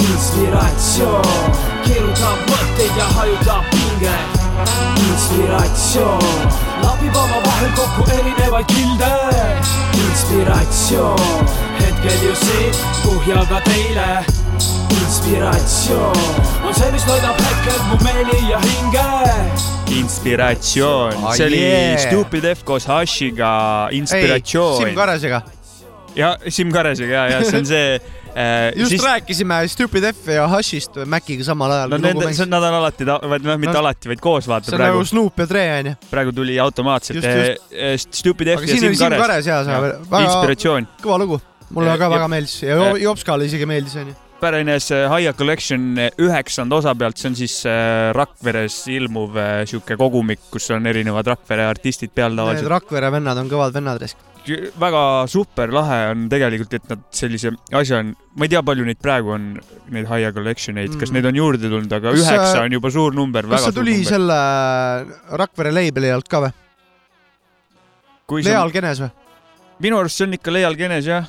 [0.10, 4.40] inspiratsioon keerutab mõtteid ja hajutab pinget
[5.20, 6.48] inspiratsioon
[6.84, 9.14] lapib omavahel kokku erinevaid kilde.
[10.10, 14.26] inspiratsioon hetkel just siin kuhjaga teile.
[14.90, 16.16] Inspiratsioon
[16.68, 19.06] on see, mis toidab hetkel mu meeli ja hinge
[20.00, 21.98] inspiratsioon Oh, see oli yeah.
[22.02, 23.52] Stupid F koos Hashiga
[23.96, 24.96] inspiratsioon Siim.
[24.98, 25.42] Karesega.
[26.18, 30.48] ja Siim Karesega ja, ja see on see äh, just siis, rääkisime Stupid F ja
[30.52, 31.96] Hashist Maciga samal ajal.
[31.96, 34.84] no nende, nad on alati, vaid noh, mitte No, alati, vaid koos vaata see on
[34.84, 35.96] praegu nagu, Snoop ja Dre onju.
[36.14, 39.22] praegu tuli automaatselt Just, eh, eh, Stupid F aga ja siin Siim Kares.
[39.26, 41.42] Kares ja see väga inspiratsioon, kõva lugu.
[41.70, 44.16] mulle Ja- ka väga meeldis ja ja- Jopskale isegi meeldis onju.
[44.40, 45.84] Pärines High Collection
[46.22, 51.28] üheksanda osa pealt, see on siis eh, Rakveres ilmuv eh, sihuke kogumik, kus on erinevad
[51.28, 52.72] Rakvere artistid peal Need tavaliselt.
[52.74, 54.08] Rakvere vennad on kõvad vennad.
[54.80, 59.02] väga super lahe on tegelikult, et nad sellise asja on, ma ei tea, palju neid
[59.04, 59.50] praegu on,
[59.94, 61.20] neid High Collection eid, kas Mm.
[61.20, 64.10] neid on juurde tulnud, aga Kas üheksa on juba suur number, kas see tuli number.
[64.10, 66.54] selle Rakvere label'i alt ka või?
[68.30, 69.12] kui sa, Leal Kenes või?
[69.80, 71.28] minu arust see on ikka Leal Kenes jah,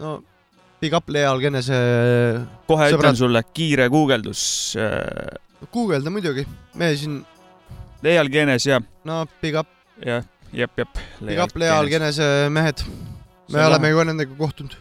[0.00, 0.22] no
[0.84, 1.76] big up Leal Kenese.
[2.68, 2.98] kohe Sõbrad.
[2.98, 4.42] ütlen sulle, kiire guugeldus.
[5.72, 6.44] guugelda muidugi,
[6.76, 7.22] me siin,
[8.04, 9.70] Leal Kenes jah, no big up,
[10.04, 11.00] jah, jep, jep.
[11.24, 12.84] big up Leal Kenese mehed.
[13.52, 14.72] Me on oleme ju nendega kohtunud.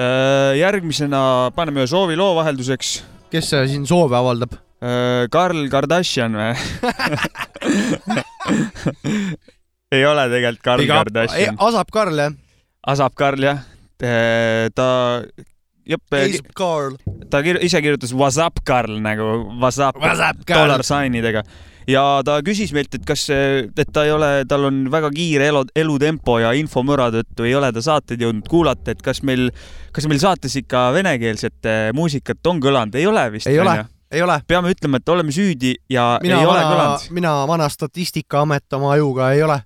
[0.00, 1.20] Äh, järgmisena
[1.54, 2.88] paneme ühe soovi loo vahelduseks.
[3.30, 4.52] kes siin soove avaldab?
[5.30, 6.54] Karl Kardashian või?
[9.94, 11.58] ei ole tegelikult Karl Kardashian.
[11.60, 12.32] Asap Karl jah?
[12.88, 13.58] Asap Karl jah,
[14.00, 14.90] ta,
[15.86, 16.96] jep, Asap Karl.
[17.30, 20.64] ta kir- ise kirjutas What's Karl nagu What's What's up, Karl?
[20.64, 21.44] dollar signidega
[21.90, 25.64] ja ta küsis meilt, et kas, et ta ei ole, tal on väga kiire elu,
[25.82, 29.48] elutempo ja infomüra tõttu ei ole ta saateid jõudnud kuulata, et kas meil,
[29.94, 33.50] kas meil saates ikka venekeelset muusikat on kõlanud, ei ole vist.
[33.50, 33.78] ei ole,
[34.12, 34.40] ei ole.
[34.46, 38.94] peame ütlema, et oleme süüdi ja mina ei ole vana kõlanud., mina vana Statistikaamet oma
[38.98, 39.60] ajuga ei ole.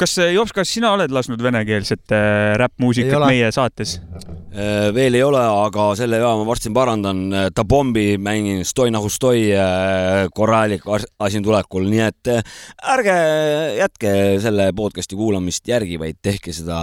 [0.00, 3.98] Kas Jops, kas sina oled lasknud venekeelset äh, Ei räppmuusikat meie saates?
[4.50, 7.22] Äh, veel ei ole, aga selle vea ma varsti parandan.
[7.54, 12.54] Ta Bombi mängin Stoi nagu Stoi äh, korralik as- asi tulekul, nii et äh,
[12.96, 13.16] ärge
[13.78, 16.80] jätke selle podcast'i kuulamist järgi, vaid tehke seda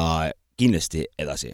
[0.57, 1.53] kindlasti edasi.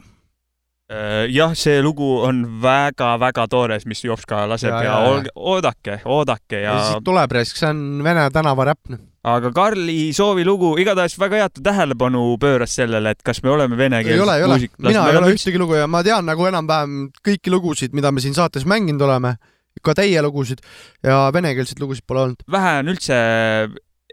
[0.92, 5.32] Äh, jah, see lugu on väga-väga toores, mis Jops ka laseb Ja, ja, ja, ja
[5.40, 8.92] oodake, oodake ja, ja siit tuleb raisk, see on Vene tänavaräpp.
[9.24, 13.78] aga Karli soovilugu igatahes väga hea, et ta tähelepanu pööras sellele, et kas me oleme
[13.78, 15.40] ei venekeelset ole, ei ole, muusikat mina ei ole lasknud.
[15.40, 19.38] ühtegi lugu ja ma tean nagu enam-vähem kõiki lugusid, mida me siin saates mänginud oleme,
[19.82, 20.60] ka teie lugusid
[21.00, 22.44] ja venekeelseid lugusid pole olnud.
[22.52, 23.24] vähe on üldse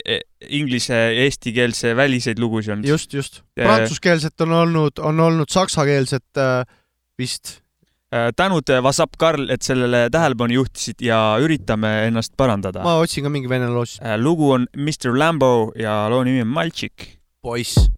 [0.05, 2.89] e- inglise, eestikeelse väliseid lugusid olnud.
[2.89, 3.43] just, just.
[3.55, 6.65] Prantsuskeelset on olnud, on olnud saksakeelset äh,
[7.19, 7.61] vist.
[8.15, 12.83] Äh, tänud, Vasap Karl, et sellele tähelepanu juhtisid ja üritame ennast parandada.
[12.83, 14.01] ma otsin ka mingi vene loo siis.
[14.19, 17.07] lugu on Mr Lambo ja loo nimi on Maltšik.
[17.43, 17.91] poiss.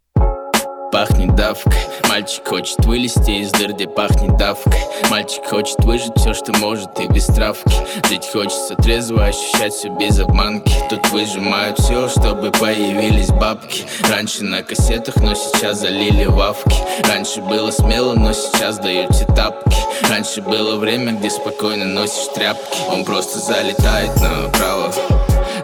[0.93, 1.73] Пахнет давкой.
[2.11, 4.79] Мальчик хочет вылезти из дыр, где пахнет давкой.
[5.11, 7.73] Мальчик хочет выжить все, что может и без травки.
[8.11, 10.75] Жить хочется трезво, ощущать все без обманки.
[10.91, 13.85] Тут выжимают все, чтобы появились бабки.
[14.11, 16.77] Раньше на кассетах, но сейчас залили вавки
[17.09, 19.77] Раньше было смело, но сейчас даете тапки.
[20.11, 22.79] Раньше было время, где спокойно носишь тряпки.
[22.91, 24.93] Он просто залетает направо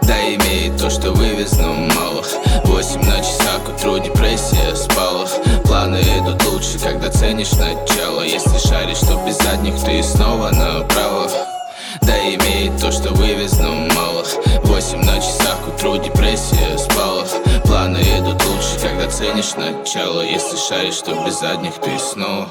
[0.08, 2.24] да имеет то, что вывез, но мало
[2.64, 5.26] Восемь на часах, к утру депрессия спала.
[5.64, 8.22] Планы идут лучше, когда ценишь начало.
[8.22, 11.30] Если шаришь, то без задних ты снова направо.
[12.02, 14.24] Да имеет то, что вывез, но мало
[14.64, 17.24] Восемь на часах, к утру депрессия спала.
[17.64, 20.22] Планы идут лучше, когда ценишь начало.
[20.22, 22.48] Если шаришь, то без задних ты снова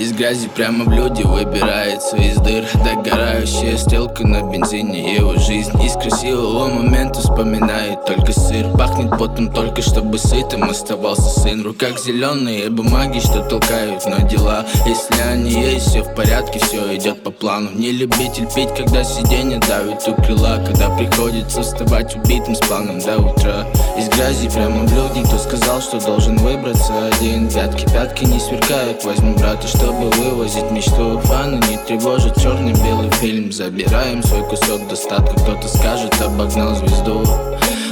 [0.00, 2.64] из грязи прямо в люди выбирается из дыр.
[2.82, 8.66] Догорающая стрелка на бензине его жизнь Из красивого момента вспоминает только сыр.
[8.78, 11.62] Пахнет потом только, чтобы сытым оставался сын.
[11.62, 14.64] В руках зеленые бумаги, что толкают на дела.
[14.86, 17.70] Если они есть, все в порядке, все идет по плану.
[17.74, 20.64] Не любитель пить, когда сиденье давит у крыла.
[20.66, 23.66] Когда приходится вставать убитым с планом до утра.
[23.98, 27.50] Из грязи прямо в люди, кто сказал, что должен выбраться один.
[27.50, 33.50] Пятки, пятки не сверкают, возьму брата, что чтобы вывозить мечту Фаны не тревожит черный-белый фильм.
[33.50, 37.24] Забираем свой кусок достатка Кто-то скажет, обогнал звезду.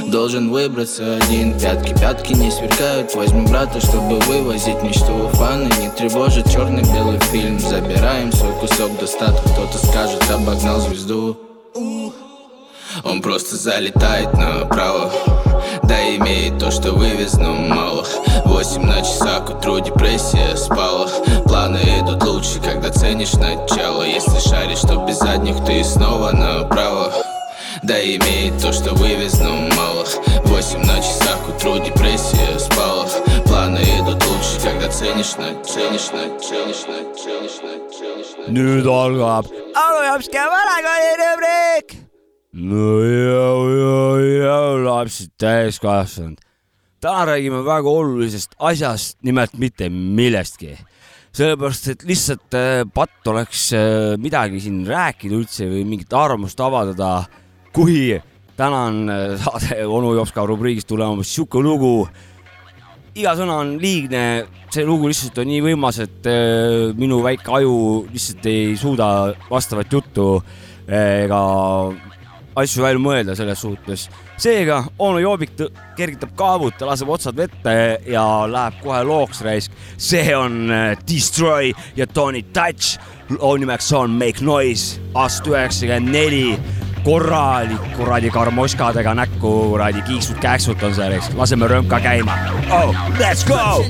[0.07, 3.13] Должен выбраться один Пятки, пятки не сверкают.
[3.15, 7.59] Возьму брата, чтобы вывозить мечту Фаны не тревожит черный-белый фильм.
[7.59, 11.37] Забираем свой кусок достатка Кто-то скажет, обогнал звезду
[13.03, 15.11] он просто залетает направо.
[15.83, 18.05] Да имеет то, что вывез, мало.
[18.45, 21.07] Восемь на часах, к утру депрессия спала.
[21.45, 24.03] Планы идут лучше, когда ценишь начало.
[24.03, 27.11] Если шаришь, то без задних ты снова направо.
[27.83, 30.05] Да имеет то, что вывез, мало.
[30.45, 33.05] Восемь на часах, к утру депрессия спала.
[33.45, 38.85] Планы идут лучше, когда ценишь на ценишь на ценишь на ценишь на ценишь на nüüd
[38.85, 39.45] algab
[40.53, 42.08] vanakooli rubriik
[42.59, 43.97] no ja, ja,
[44.43, 46.39] ja lapsed täiskasvanud.
[46.99, 50.77] täna räägime väga olulisest asjast, nimelt mitte millestki.
[51.31, 57.29] sellepärast, et lihtsalt äh, patt oleks äh, midagi siin rääkida üldse või mingit arvamust avaldada,
[57.71, 58.17] kui
[58.57, 62.09] täna on äh, saade onu Jopska rubriigist tulemas sihuke lugu.
[63.15, 66.27] iga sõna on liigne, see lugu lihtsalt on nii võimas, et
[66.95, 69.07] minu väike aju lihtsalt ei suuda
[69.49, 70.27] vastavat juttu
[70.87, 71.39] ega
[72.59, 74.07] asju välja mõelda selles suhtes.
[74.37, 75.55] seega onu Joobik
[75.97, 77.75] kergitab kaabut, ta laseb otsad vette
[78.07, 79.71] ja läheb kohe looks raisk.
[79.97, 82.99] see on äh, Destroy ja Tony Touch.
[83.29, 86.59] loo nimeks on Make Noise aasta üheksakümmend neli
[87.03, 92.35] korralik kuradi karmoškadega näkku, kuradi kiiksud-käksud on seal, eks, laseme rõmka käima
[92.71, 92.95] oh,.
[93.19, 93.83] Let's go!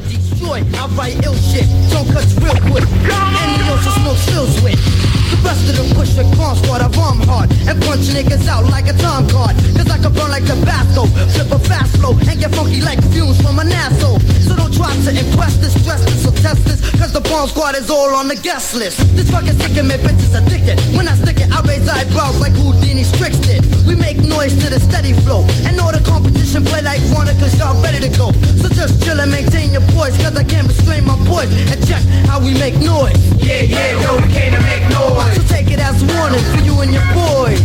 [0.50, 0.62] I
[0.96, 2.88] write ill shit, don't cuts real quick.
[2.88, 5.09] And the ocean smoke spills with.
[5.43, 8.88] Rest of them push the cross squad, I bomb hard and punch niggas out like
[8.88, 9.56] a time card.
[9.78, 13.41] Cause I can burn like Tabasco, flip a fast flow and get funky like fumes
[13.41, 14.19] from an asshole.
[14.45, 17.75] So don't try to impress this, stress this, or test this, cause the bomb squad
[17.75, 18.99] is all on the guest list.
[19.15, 20.80] This fucking sickin' me bitches addicted.
[20.95, 23.65] When I stick it, I raise eyebrows like Houdini Strix did.
[23.88, 27.58] We make noise to the steady flow and all the competition play like Warner cause
[27.58, 28.32] y'all ready to go.
[28.62, 32.04] So just chill and maintain your poise cause I can't restrain my voice and check
[32.28, 33.17] how we make noise.
[33.41, 35.29] Yeah, yeah, yo, we came to make noise.
[35.36, 37.62] So take it as a warning for you and your boys.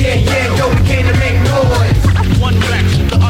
[0.00, 2.40] Yeah, yeah, yo, we came to make noise.
[2.40, 3.21] One fraction, the other destroy.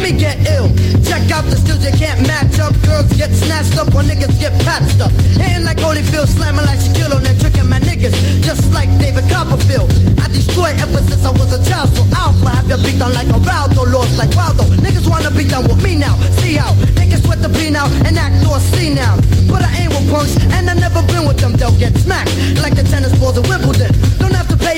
[0.00, 0.72] Let me get ill.
[1.04, 2.72] Check out the skills you can't match up.
[2.88, 5.12] Girls get snatched up while niggas get patched up.
[5.36, 8.16] Hitting like Holyfield, slamming like Shaquille O'Neal, tricking my niggas.
[8.40, 9.92] Just like David Copperfield.
[10.16, 13.28] I destroy ever since I was a child, so I'll have your beat down like
[13.28, 14.64] a Raldo, lost like Waldo.
[14.80, 16.16] Niggas wanna be done with me now.
[16.40, 19.20] See how can sweat the beat now and act or see now.
[19.50, 21.52] But I ain't with punks, and I never been with them.
[21.60, 22.32] They'll get smacked
[22.62, 23.89] like the tennis balls at Wimbledon.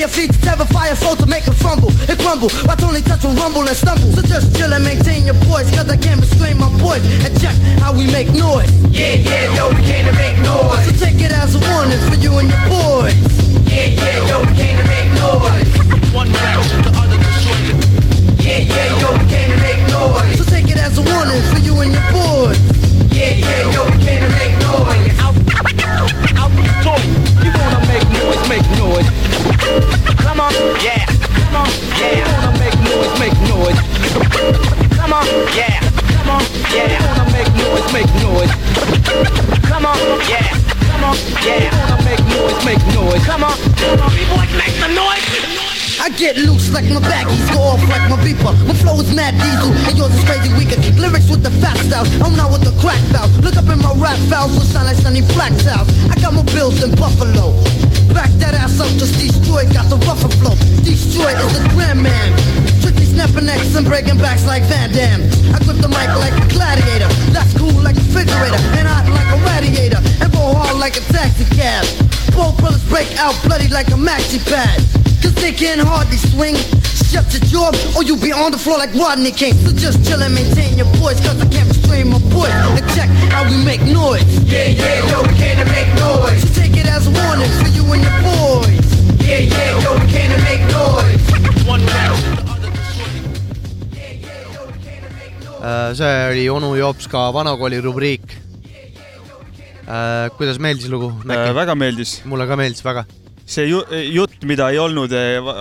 [0.03, 2.51] Your feet to terrify a foe to make them fumble and crumble.
[2.67, 4.11] Watch only touch will rumble and stumble.
[4.11, 7.07] So just chill and maintain your voice, cause I can't restrain my voice.
[7.23, 8.67] And check how we make noise.
[8.91, 10.91] Yeah, yeah, yo, we came to make noise.
[10.91, 13.15] So take it as a warning for you and your boys.
[13.71, 15.71] Yeah, yeah, yo, we came to make noise.
[16.11, 20.35] One fraction, the other destroyed Yeah, yeah, yo, we came to make noise.
[20.35, 22.59] So take it as a warning for you and your boys.
[23.15, 25.82] Yeah, yeah, yo, we came to make noise.
[26.03, 26.99] Out, the door.
[27.45, 29.09] You wanna make noise, make noise.
[30.19, 31.07] Come on, yeah.
[31.07, 31.69] Come on,
[32.01, 32.19] yeah.
[32.19, 33.79] You wanna make noise, make noise.
[34.99, 35.79] Come on, yeah.
[36.17, 36.43] Come on,
[36.75, 36.99] yeah.
[37.07, 38.53] Wanna make noise, make noise.
[39.71, 39.99] Come on,
[40.29, 40.49] yeah.
[40.91, 41.71] Come on, yeah.
[41.79, 43.25] Wanna make noise, make noise.
[43.27, 43.57] Come on,
[44.59, 45.72] make some noise.
[46.01, 48.55] I get loose like my baggies, go off like my beeper.
[48.67, 50.79] My flow is mad diesel, and yours is crazy weaker.
[50.99, 53.33] Lyrics with the fat style, I'm not with the crack valve.
[53.45, 55.91] Look up in my rap files, will sound like sunny black south.
[56.11, 57.53] I got more bills than Buffalo.
[58.15, 60.57] Back that ass up, just destroy, got the rougher flow.
[60.83, 62.31] Destroy is the grand man.
[62.81, 65.23] Tricky snapping necks and breaking backs like Van Damme.
[65.55, 67.11] I grip the mic like a gladiator.
[67.35, 71.05] That's cool like a refrigerator, and hot like a radiator, and go hard like a
[71.13, 71.85] taxi cab.
[72.35, 74.81] Both brothers break out bloody like a maxi pad.
[75.23, 76.57] Cause they can hardly swing.
[77.11, 79.55] Shut your jaw or you'll be on the floor like Rodney King.
[79.65, 82.51] So just chill and maintain your voice Cause I can't restrain my voice.
[82.51, 84.25] And check how we make noise.
[84.51, 86.43] Yeah, yeah, yo, we came to make noise.
[86.43, 88.89] So take it as a warning for you and your boys.
[89.23, 91.21] Yeah, yeah, yo, we came to make noise.
[91.67, 92.43] One round.
[95.63, 98.23] Äh, see oli onu Jops ka vanakooli rubriik.
[99.87, 101.13] Äh, kuidas meeldis lugu?
[101.31, 102.23] Äh, väga meeldis.
[102.25, 103.05] mulle ka meeldis väga
[103.53, 103.83] see ju,
[104.13, 105.13] jutt, mida ei olnud,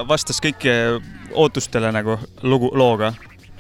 [0.09, 0.71] vastas kõiki
[1.37, 3.11] ootustele nagu lugu, looga.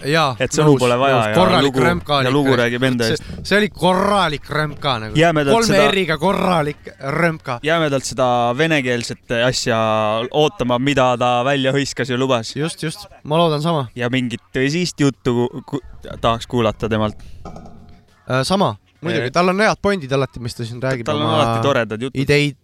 [0.07, 0.31] jaa.
[0.41, 3.25] et sõnu pole vaja ja korralik lugu, römp ka ja lugu räägib enda eest.
[3.45, 5.13] see oli korralik römp ka nagu.
[5.13, 7.59] Kolme seda- R-iga korralik römp ka.
[7.63, 8.27] jämedalt seda
[8.57, 9.77] venekeelset asja
[10.31, 12.55] ootama, mida ta välja hõiskas ja lubas.
[12.55, 13.87] just, just, ma loodan sama.
[13.95, 15.81] ja mingit tõsist juttu ku
[16.21, 17.21] tahaks kuulata temalt.
[18.43, 21.05] sama, muidugi, tal on head pointid alati, mis ta siin räägib.
[21.05, 22.21] tal on alati toredad jutud.
[22.21, 22.57] ideid,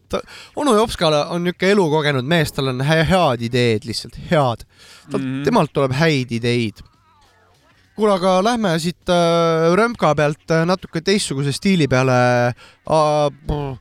[0.56, 4.66] onu Jopskale on niisugune elukogenud mees, tal on head ideed lihtsalt, head.
[5.08, 5.44] Mm -hmm.
[5.46, 6.84] temalt tuleb häid ideid.
[7.96, 13.78] kuule, aga lähme siit äh, römka pealt äh, natuke teistsuguse stiili peale äh,.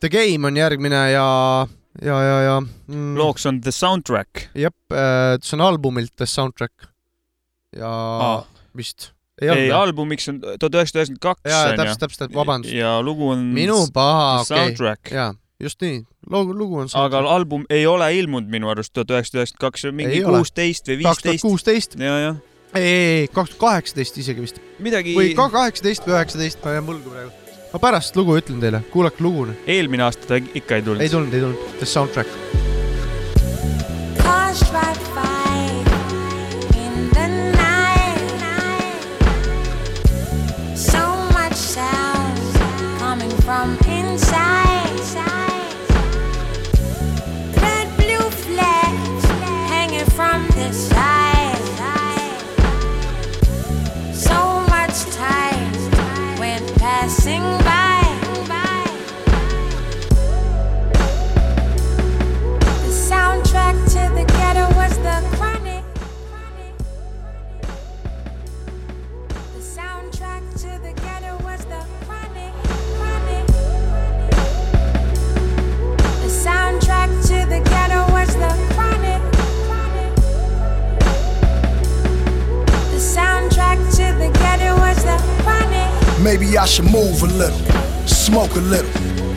[0.00, 1.66] The Game on järgmine ja,
[2.02, 3.16] ja, ja, ja mm,.
[3.16, 4.48] looks on The Soundtrack.
[4.54, 6.72] jep äh,, see on albumilt The Soundtrack.
[7.76, 8.46] ja Aa.
[8.76, 9.12] vist.
[9.40, 11.40] ei, albumiks on tuhat üheksasada üheksakümmend kaks.
[11.48, 12.74] Jaa, täpselt, täpselt, vabandust.
[12.74, 15.12] ja lugu on minu paha, okei Soundtrack.
[15.14, 15.32] jaa,
[15.62, 19.66] just nii, lugu, lugu on aga album ei ole ilmunud minu arust tuhat üheksasada üheksakümmend
[19.66, 21.46] kaks, mingi Ei kuusteist või kaks tuhat viisteist.
[21.48, 22.40] kuusteist, ja, jah.
[22.74, 26.76] ei, ei, ei, kaks tuhat kaheksateist isegi vist midagi või ka kaheksateist või üheksateist, ma
[26.78, 27.58] jään võlgu praegu.
[27.72, 29.48] ma pärast lugu ütlen teile, kuulake lugu.
[29.66, 31.04] eelmine aasta ta ikka ei tulnud.
[31.04, 32.50] ei tulnud, ei tulnud, The Soundtrack.
[86.22, 87.58] Maybe I should move a little,
[88.06, 88.90] smoke a little,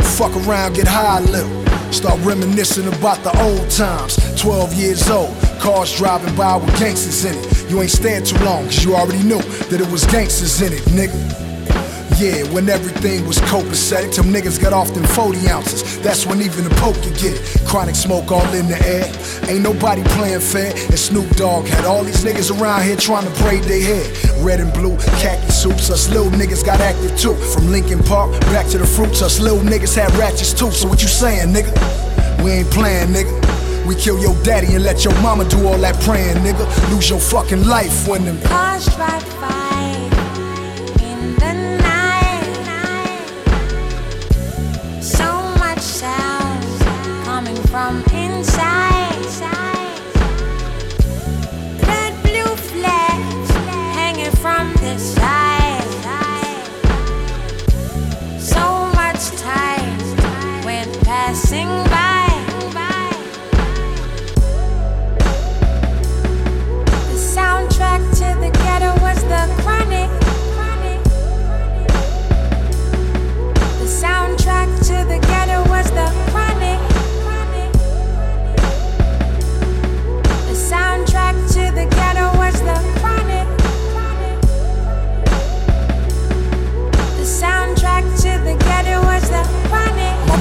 [0.03, 1.63] fuck around, get high a little.
[1.93, 4.17] Start reminiscing about the old times.
[4.41, 7.69] 12 years old, cars driving by with gangsters in it.
[7.69, 10.81] You ain't stand too long, cause you already knew that it was gangsters in it,
[10.91, 11.52] nigga.
[12.23, 15.99] Yeah, when everything was copacetic, till niggas got off them 40 ounces.
[15.99, 17.67] That's when even the poke could get it.
[17.67, 19.11] Chronic smoke all in the air.
[19.51, 20.71] Ain't nobody playing fair.
[20.71, 24.41] And Snoop Dogg had all these niggas around here trying to braid their hair.
[24.41, 25.89] Red and blue, khaki suits.
[25.89, 27.35] Us little niggas got active too.
[27.35, 30.71] From Lincoln Park back to the fruits, us little niggas had ratchets too.
[30.71, 31.73] So what you saying, nigga?
[32.41, 33.85] We ain't playing, nigga.
[33.85, 36.63] We kill your daddy and let your mama do all that praying, nigga.
[36.89, 39.62] Lose your fucking life when them Cars drive by
[47.93, 48.22] something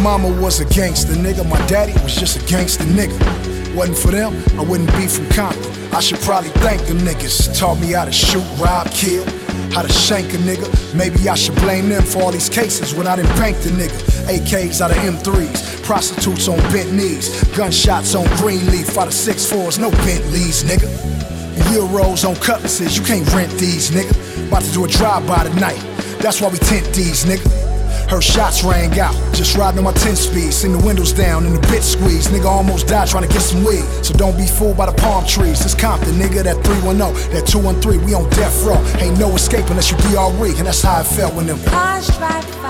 [0.03, 3.16] mama was a gangster nigga, my daddy was just a gangster nigga.
[3.74, 5.72] Wasn't for them, I wouldn't be from Compton.
[5.94, 7.57] I should probably thank them niggas.
[7.57, 9.24] Taught me how to shoot, rob, kill,
[9.70, 10.66] how to shank a nigga.
[10.94, 13.96] Maybe I should blame them for all these cases when I didn't bank the nigga.
[14.26, 19.78] AKs out of M3s, prostitutes on bent knees, gunshots on green Greenleaf out of 6'4s,
[19.78, 20.88] no Bentleys, nigga.
[21.70, 24.48] Euros on cutlasses, you can't rent these, nigga.
[24.48, 25.80] About to do a drive-by tonight,
[26.18, 27.61] that's why we tent these, nigga.
[28.12, 30.52] Her shots rang out, just riding on my 10 speed.
[30.52, 32.28] Seen the windows down and the bit squeeze.
[32.28, 33.84] Nigga almost died trying to get some weed.
[34.04, 35.64] So don't be fooled by the palm trees.
[35.64, 38.04] It's Compton, nigga, that 310, that 213.
[38.04, 38.76] We on death row.
[39.00, 40.52] Ain't no escape unless you DRE.
[40.58, 42.61] And that's how I felt when them drive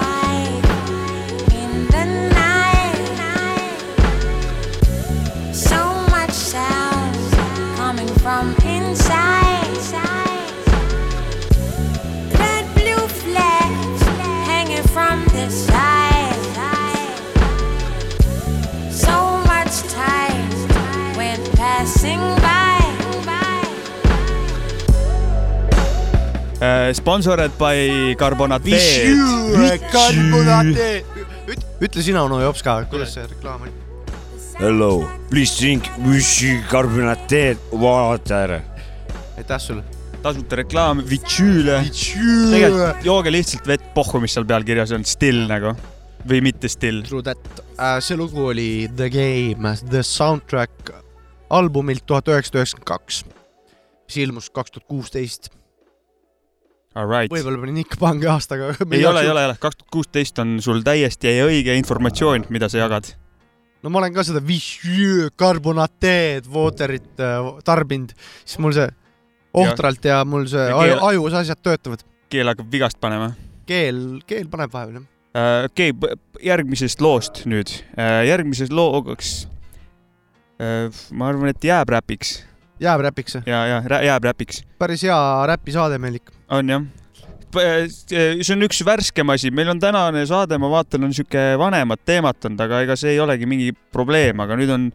[26.92, 29.16] Sponsored by Carbonateed.
[31.82, 33.72] ütle sina, onu Jopska, kuidas see reklaam oli?
[34.60, 34.90] Hello,
[35.30, 38.60] please drink Vichy carbonated water.
[39.36, 39.82] aitäh sulle.
[40.22, 41.80] tasuta reklaam, Vitšüüle.
[42.52, 45.72] tegelikult jooge lihtsalt vett, pohhu, mis seal peal kirjas on, still nagu
[46.28, 47.02] või mitte still.
[47.02, 47.62] True that.
[47.98, 50.92] see lugu oli The Game, The Soundtrack
[51.50, 53.24] albumilt tuhat üheksasada üheksakümmend kaks,
[54.06, 55.50] mis ilmus kaks tuhat kuusteist.
[56.92, 57.32] Alright.
[57.32, 58.72] võib-olla panin ikka pange aastaga.
[58.92, 62.68] ei ole, ei ole, ei ole, kaks tuhat kuusteist on sul täiesti õige informatsioon, mida
[62.68, 63.14] sa jagad.
[63.82, 68.12] no ma olen ka seda Vichy carbonateed water'it äh, tarbinud,
[68.44, 68.90] siis mul see
[69.56, 72.04] ohtralt ja mul see Ja keel- ajus asjad töötavad.
[72.32, 73.32] keel hakkab vigast panema.
[73.66, 75.64] keel, keel paneb vahepeal jah.
[75.70, 77.72] okei okay,, järgmisest loost nüüd.
[78.28, 79.46] järgmises looks,
[81.10, 82.42] ma arvan, et jääb räpiks.
[82.82, 83.46] Jääb räpiks või?
[83.50, 84.62] ja, ja jääb räpiks.
[84.80, 85.20] päris hea
[85.52, 86.34] räpisaade meil ikka.
[86.58, 86.84] on jah.
[87.52, 92.48] see on üks värskem asi, meil on tänane saade, ma vaatan, on sihuke vanemat teemat
[92.48, 94.88] olnud, aga ega see ei olegi mingi probleem, aga nüüd on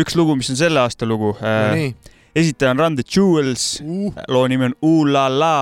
[0.00, 1.92] üks lugu, mis on selle aasta lugu No nii..
[2.36, 5.54] esitaja on Run the Jewels uh., loo nimi on Ooh La La.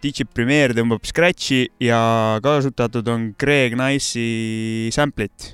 [0.00, 1.98] DJ Premier tõmbab scratch'i ja
[2.40, 5.50] kasutatud on Greg Nice'i sample'it.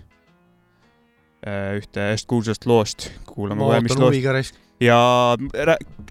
[1.42, 4.62] ühte ühest kuulsast loost, kuulame kohe, mis loost.
[4.80, 5.36] Ja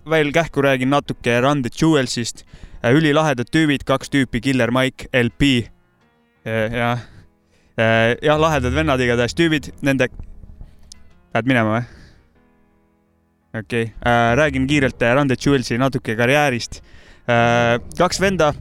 [0.09, 2.45] veel kähku räägin natuke Run the Jewelsist.
[2.85, 5.69] ülilahedad tüübid, kaks tüüpi, Killer Mike, LP.
[6.45, 6.99] jah,
[8.21, 10.09] jah, lahedad vennad igatahes tüübid, nende,
[11.33, 11.85] lähed minema või?
[13.59, 16.81] okei okay., räägin kiirelt äh, Run the Jewelsi natuke karjäärist.
[17.97, 18.53] kaks venda,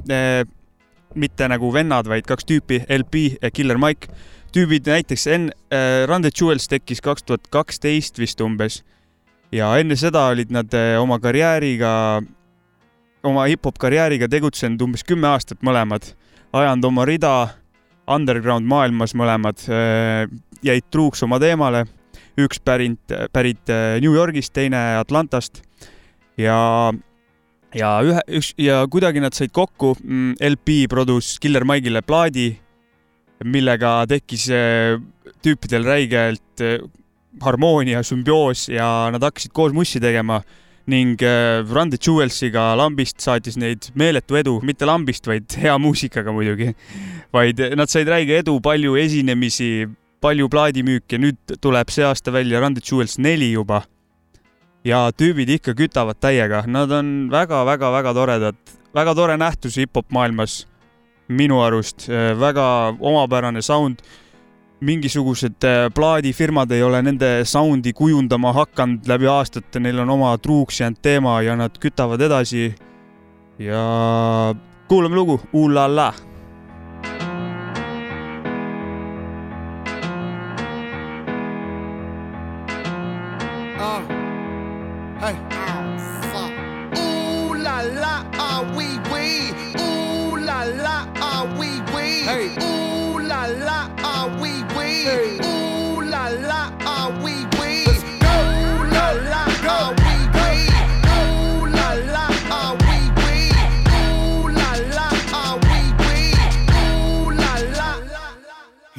[1.15, 4.09] mitte nagu vennad, vaid kaks tüüpi, LP ja Killer Mike.
[4.53, 5.27] tüübid näiteks
[6.07, 8.83] Run the Jewels tekkis kaks tuhat kaksteist vist umbes
[9.55, 11.91] ja enne seda olid nad eh, oma karjääriga,
[13.25, 16.11] oma hip-hop karjääriga tegutsenud umbes kümme aastat mõlemad,
[16.53, 17.35] ajanud oma rida
[18.11, 19.63] underground maailmas mõlemad,
[20.65, 21.85] jäid truuks oma teemale,
[22.41, 25.63] üks pärit, pärit eh, New Yorgist, teine Atlantast.
[26.41, 26.91] Ja,
[27.77, 29.95] ja ühe, üks ja kuidagi nad said kokku,
[30.43, 32.51] LP produs Killer Mike'ile plaadi,
[33.45, 34.99] millega tekkis eh,
[35.45, 36.81] tüüpidel räigelt eh,
[37.43, 40.43] harmoonia, sümbioos ja nad hakkasid koos mussi tegema
[40.87, 46.33] ning äh, Run the Jewelsiga lambist saatis neid meeletu edu, mitte lambist, vaid hea muusikaga
[46.35, 46.75] muidugi,
[47.33, 49.89] vaid nad said räige edu, palju esinemisi,
[50.25, 53.85] palju plaadimüüki nüüd tuleb see aasta välja Run the Jewels neli juba.
[54.85, 58.59] ja tüübid ikka kütavad täiega, nad on väga-väga-väga toredad,
[58.93, 60.67] väga tore nähtus hip-hop maailmas
[61.29, 62.05] minu arust,
[62.37, 62.67] väga
[63.01, 64.03] omapärane sound
[64.85, 70.81] mingisugused äh, plaadifirmad ei ole nende sound'i kujundama hakanud läbi aastate, neil on oma truuks
[70.81, 72.75] jäänud teema ja nad kütavad edasi.
[73.59, 74.55] ja
[74.89, 76.13] kuulame lugu, Ooh La La.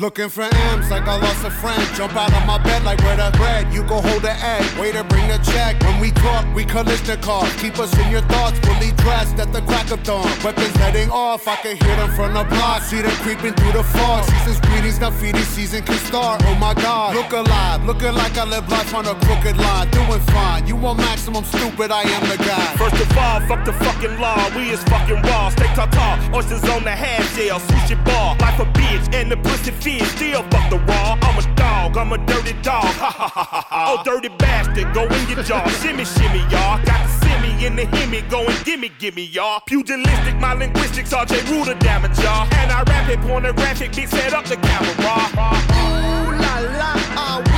[0.06, 1.82] Looking for M's like I lost a friend.
[1.95, 3.74] Jump out of my bed like where the bread.
[3.74, 4.62] You go hold the egg.
[4.78, 5.82] Waiter, bring the check.
[5.82, 7.51] When we talk, we collision cars.
[7.56, 8.60] Keep us in your thoughts.
[8.60, 10.30] Fully dressed at the crack of dawn.
[10.43, 11.47] Weapons letting off.
[11.47, 12.84] I can hear them from the block.
[12.84, 14.26] See them creeping through the fog.
[14.26, 14.99] Season's greetings.
[15.20, 16.39] Feeding season can start.
[16.45, 17.16] Oh my God.
[17.16, 17.84] Look alive.
[17.84, 19.89] Looking like I live life on a crooked line.
[19.89, 20.68] Doing fine.
[20.68, 21.89] You want maximum stupid.
[21.89, 22.78] I am the guy.
[22.78, 24.38] First of all, fuck the fucking law.
[24.56, 25.49] We is fucking raw.
[25.49, 26.36] Stay tartar.
[26.36, 27.60] Oysters on the half shell.
[27.60, 28.38] Sushi bar.
[28.38, 29.16] Life a bitch.
[29.16, 30.08] And the pussy fish.
[30.16, 31.18] Still fuck the raw.
[31.22, 31.98] I'm a dog.
[31.98, 32.84] I'm a dirty dog.
[32.84, 33.96] Ha ha ha ha.
[33.98, 34.93] Oh, dirty bastard.
[34.93, 35.68] Go in your jaw.
[35.82, 36.84] Shimmy, shimmy, y'all.
[36.86, 38.22] Got the semi in the hemi.
[38.30, 39.62] Go and gimme, gimme, y'all.
[39.66, 40.39] Pugilistic.
[40.39, 41.14] My linguistics.
[41.14, 42.48] RJ Ruler damage, y'all.
[42.56, 43.20] And I rap it.
[43.22, 43.96] Pornographic.
[43.96, 44.91] Big set up the camera.
[44.96, 47.55] Ooh la la, ah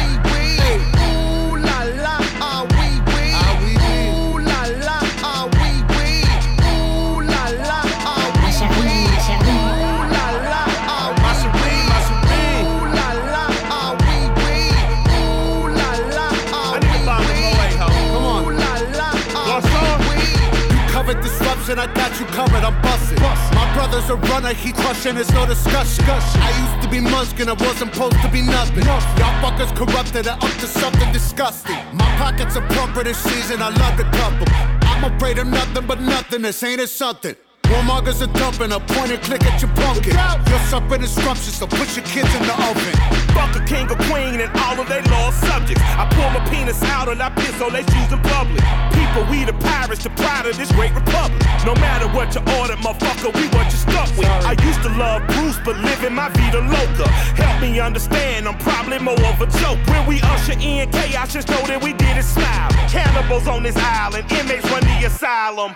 [21.67, 23.19] disruption, I got you covered, I'm busting.
[23.19, 26.05] My brother's a runner, he crushing, there's no discussion.
[26.07, 28.83] I used to be Muskin, I wasn't supposed to be nothing.
[28.85, 29.01] Y'all
[29.41, 31.75] fuckers corrupted, I'm up to something disgusting.
[31.93, 34.79] My pockets are plumper this season, I love cup 'em.
[34.81, 37.35] I'm afraid of nothing but nothing, this ain't it something.
[37.67, 40.15] Warmongers are dumping a point and click at your pumpkin.
[40.47, 42.95] You're suffering disruption, so put your kids in the oven.
[43.35, 45.83] Fuck a king or queen and all of their lost subjects.
[45.83, 48.63] I pull my penis out and I piss on their shoes in public.
[48.95, 51.43] People, we the pirates, the pride of this great republic.
[51.65, 54.31] No matter what you order, motherfucker, we what you stuck with.
[54.47, 57.09] I used to love Bruce, but living my vida loca.
[57.35, 59.79] Help me understand, I'm probably more of a joke.
[59.91, 62.71] When we usher in chaos, just know that we did it smile.
[62.87, 65.75] Cannibals on this island, inmates run the asylum.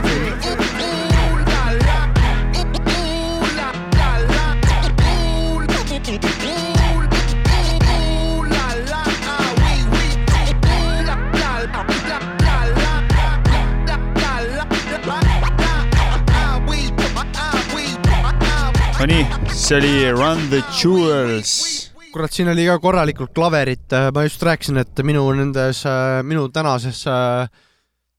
[19.01, 21.89] Nonii, see oli Run the Jewels.
[22.13, 25.79] kurat, siin oli ka korralikult klaverit, ma just rääkisin, et minu nendes,
[26.27, 26.99] minu tänases,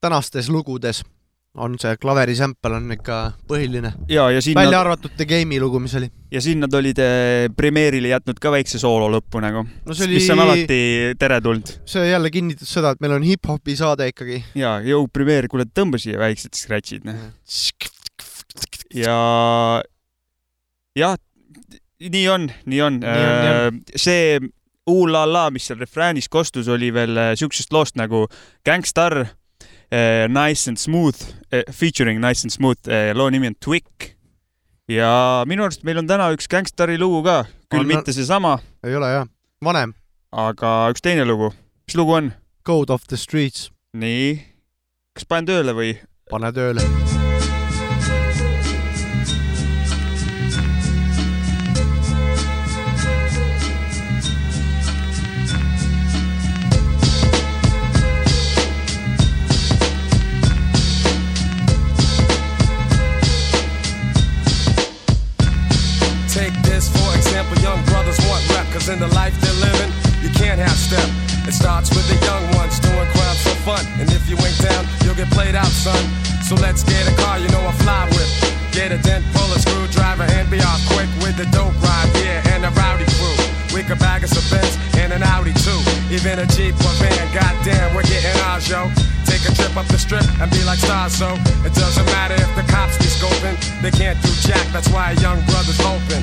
[0.02, 1.04] tänastes lugudes
[1.54, 3.92] on see klaveri sample on ikka põhiline.
[4.10, 6.08] ja, ja siin välja nad- arvatud The Game'i lugu, mis oli.
[6.32, 6.98] ja siin nad olid
[7.54, 10.80] Premiere'ile jätnud ka väikse soolo lõppu nagu No oli- mis on alati
[11.18, 11.76] teretulnud.
[11.86, 14.42] see jälle kinnitas seda, et meil on hip-hopi saade ikkagi.
[14.58, 17.14] ja, jõu Premiere, kuule tõmba siia väiksed scratch'id, noh.
[18.94, 19.82] ja,
[20.98, 21.16] jah,
[22.00, 23.00] nii on, nii on.
[23.04, 24.38] on, see
[24.90, 28.24] Ooh la la, mis seal refräänis kostus, oli veel eh, siuksest loost nagu
[28.66, 31.22] Gangstar eh,, Nice and Smooth
[31.70, 34.16] featuring Nice and Smooth loo nimi on Twick.
[34.90, 38.96] ja minu arust meil on täna üks Gangstari lugu ka, küll On- mitte seesama, ei
[38.98, 39.28] ole jah,
[39.64, 39.94] vanem.
[40.34, 41.52] aga üks teine lugu.
[41.86, 42.32] mis lugu on?
[42.66, 43.70] Code of the Streets.
[43.94, 44.34] nii,
[45.14, 45.94] kas panen tööle või?
[46.30, 47.21] pane tööle.
[68.92, 69.88] In the life they're living,
[70.20, 71.08] you can't have step.
[71.48, 73.84] It starts with the young ones doing crimes for fun.
[73.96, 75.98] And if you ain't down, you'll get played out, son.
[76.44, 78.28] So let's get a car, you know I fly with.
[78.70, 82.52] Get a dent, pull a screwdriver, and be off quick with the dope ride, yeah,
[82.52, 83.36] and a rowdy crew.
[83.72, 85.80] We could bag us a Benz and an Audi too.
[86.12, 88.92] Even a Jeep or van, goddamn, we're getting ours, yo.
[89.24, 91.32] Take a trip up the strip and be like stars, so
[91.64, 93.56] it doesn't matter if the cops be scoping.
[93.80, 96.20] They can't do jack, that's why a young brother's open.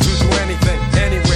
[0.00, 1.29] To do anything, anywhere, any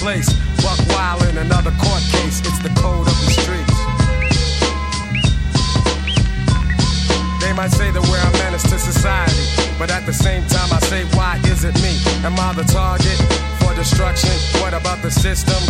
[0.00, 0.32] place.
[0.64, 3.76] Buck wild in another court case, it's the code of the streets.
[7.44, 9.44] They might say that we're a menace to society,
[9.78, 12.00] but at the same time I say, why is it me?
[12.24, 13.18] Am I the target
[13.60, 14.32] for destruction?
[14.64, 15.60] What about the system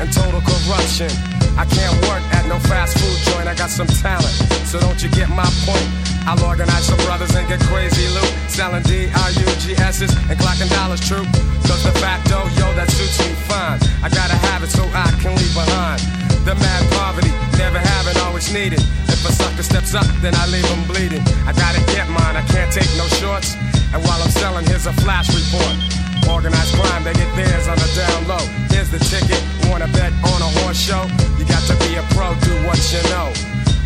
[0.00, 1.12] and total corruption?
[1.60, 5.10] I can't work at no fast food joint, I got some talent, so don't you
[5.10, 6.15] get my point?
[6.26, 11.22] I'll organize some brothers and get crazy loot, selling D-R-U-G-S's and clocking dollars true.
[11.62, 13.78] Cause the facto, yo, that suits me fine.
[14.02, 16.02] I gotta have it so I can leave behind.
[16.42, 18.82] The mad poverty, never having, always needed.
[19.06, 21.22] If a sucker steps up, then I leave him bleeding.
[21.46, 23.54] I gotta get mine, I can't take no shorts.
[23.94, 25.78] And while I'm selling, here's a flash report.
[26.26, 28.42] Organized crime, they get theirs on the down low.
[28.74, 29.38] Here's the ticket,
[29.70, 31.06] wanna bet on a horse show?
[31.38, 33.30] You got to be a pro, do what you know.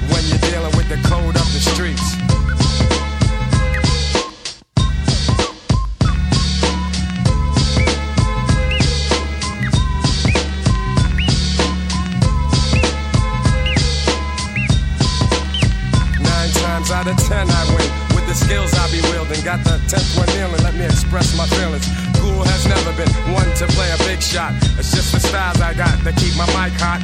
[0.09, 2.17] When you're dealing with the code of the streets.
[16.19, 18.17] Nine times out of ten I win.
[18.17, 21.47] With the skills I be wielding Got the tenth one kneeling, let me express my
[21.47, 24.53] feelings Cool has never been one to play a big shot.
[24.77, 27.01] It's just the styles I got that keep my mic hot.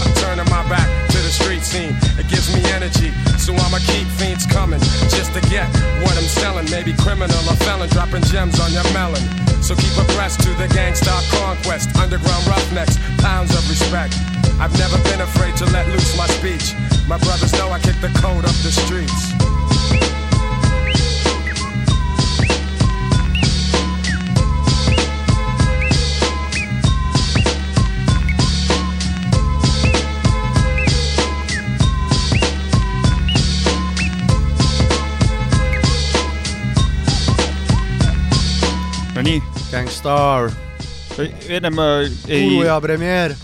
[0.00, 1.92] I'm turning my back to the street scene.
[2.16, 4.80] It gives me energy, so I'ma keep fiends coming
[5.12, 5.68] Just to get
[6.00, 6.64] what I'm selling.
[6.72, 9.20] Maybe criminal or felon dropping gems on your melon.
[9.60, 14.16] So keep abreast to the gangsta conquest Underground roughnecks, pounds of respect.
[14.56, 16.72] I've never been afraid to let loose my speech.
[17.04, 19.34] My brothers know I kick the code up the streets
[39.24, 39.42] Nonii.
[39.72, 40.50] Gangstar.
[41.48, 41.84] enne ma
[42.28, 42.42] ei.
[42.44, 43.36] Kulu ja Premiere.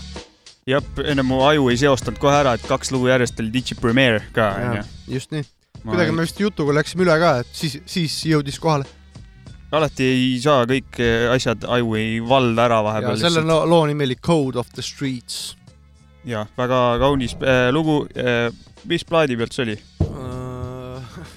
[0.69, 4.19] jah, enne mu aju ei seostanud kohe ära, et kaks lugu järjest oli Digi Premiere
[4.35, 4.83] ka, onju.
[5.09, 5.41] just nii.
[5.81, 8.85] Kuidagi ei- me vist jutuga läksime üle ka, et siis, siis jõudis kohale.
[9.71, 13.17] alati ei saa kõik eh, asjad aju ei valda ära vahepeal.
[13.17, 15.55] selle loo, loo nimi oli Code of the Streets.
[16.25, 18.53] ja väga kaunis äh, lugu äh,.
[18.85, 19.79] mis plaadi pealt see oli?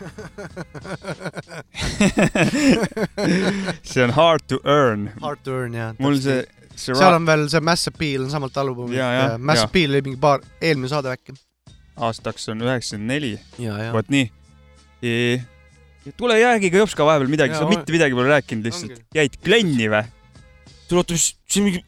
[3.84, 5.10] see on Hard to Earn.
[5.22, 5.94] Hard to Earn jah.
[6.02, 6.42] mul see,
[6.74, 9.68] see seal on veel see Mass Appeal on samalt albumilt ja, Mass ja.
[9.68, 11.34] Appeal oli mingi paar, eelmine saade äkki.
[12.08, 13.32] aastaks on üheksakümmend neli
[13.62, 13.90] Ja, ja..
[13.94, 14.26] vot nii.
[16.18, 18.98] tule jäägiga jopska vahepeal midagi, sa on- mitte midagi pole rääkinud lihtsalt.
[19.14, 20.04] jäid klenni või?
[20.88, 21.80] tule oota, mis, see on mingi,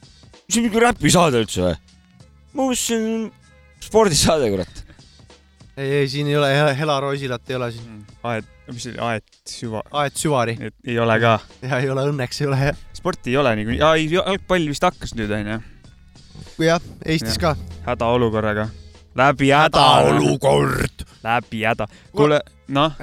[0.48, 1.76] see on mingi räpisaade üldse või?
[2.56, 3.02] ma mõtlesin,
[3.84, 4.74] spordisaade, kurat.
[5.76, 8.06] ei, ei siin ei ole Hela- Helar Osilat ei ole siin.
[8.22, 9.82] Aet, mis see oli, Aet Süva?
[9.90, 10.56] Aet Süvari.
[10.86, 11.38] ei ole ka.
[11.68, 12.72] ja ei ole, õnneks ei ole.
[12.96, 15.60] sporti ei ole niikuinii, aa ei, jalgpall vist hakkas nüüd onju.
[16.64, 17.54] jah, Eestis ka.
[17.86, 18.68] hädaolukorraga.
[19.16, 19.86] läbi häda.
[20.00, 21.06] Hädaolukord..
[21.24, 21.88] läbi häda.
[22.12, 22.96] kuule, noh,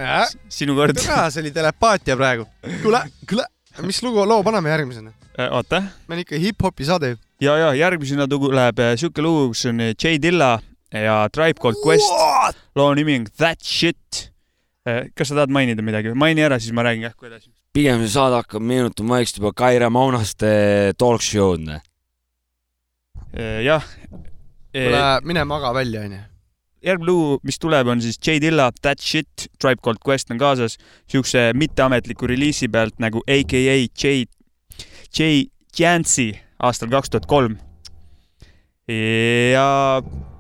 [0.50, 0.98] sinu kord.
[1.00, 2.48] see oli telepaatia praegu.
[2.82, 3.46] kuule, kuule,
[3.86, 5.14] mis lugu, loo paneme järgmisena?
[5.52, 5.82] oota.
[6.08, 7.18] meil on ikka hip-hopi saade ju.
[7.42, 10.58] ja, ja järgmisena tuleb äh, siuke lugu, kus on J Dilla
[10.94, 12.56] ja Tribe Called Quest.
[12.76, 14.30] loo nimi on That Shit.
[15.16, 16.14] kas sa tahad mainida midagi?
[16.14, 17.50] maini ära, siis ma räägin kähku edasi.
[17.74, 21.80] pigem see saade hakkab meenutama vaikselt juba Kaire Maunaste talk show'd.
[23.64, 23.88] jah.
[24.74, 26.20] kuule, mine maga välja, onju.
[26.84, 30.78] järgmine lugu, mis tuleb, on siis J Dilla That Shit, Tribe Called Quest on kaasas
[31.10, 34.26] siukse mitteametliku reliisi pealt nagu AKA J,
[35.18, 35.46] J
[35.80, 37.58] Jancy aastal kaks tuhat kolm.
[38.88, 40.33] ja eh,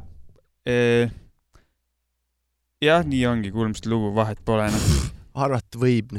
[2.81, 5.09] jah, nii ongi, kuulmist lugu, vahet pole enam.
[5.35, 6.15] arvata võib.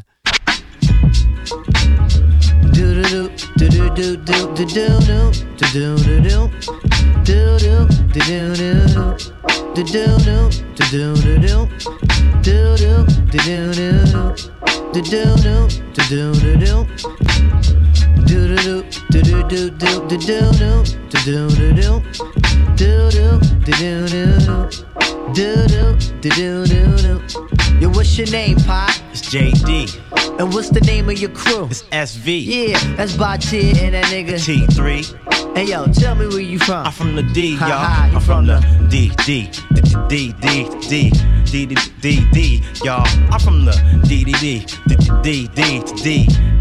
[22.77, 23.09] Yo,
[27.91, 28.91] what's your name, Pop?
[29.12, 30.41] It's JD.
[30.41, 31.66] And what's the name of your crew?
[31.66, 32.45] It's SV.
[32.45, 34.35] Yeah, that's Batia and that nigga.
[34.35, 35.57] T3.
[35.57, 36.87] Hey, yo, tell me where you from.
[36.87, 37.70] I'm from the D, y'all.
[37.70, 38.59] I'm from the
[38.91, 39.49] D, D,
[40.09, 41.12] D, D, D, D,
[41.45, 43.07] D, D, D, D, y'all.
[43.31, 43.72] I'm from the
[44.09, 46.27] D, D, D, D, D, D, D,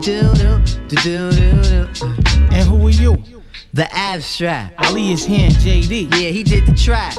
[0.00, 1.88] do do do do do.
[2.50, 3.37] And who are you?
[3.74, 4.74] The abstract.
[4.82, 6.10] Ali is here in JD.
[6.12, 7.14] Yeah, he did the track.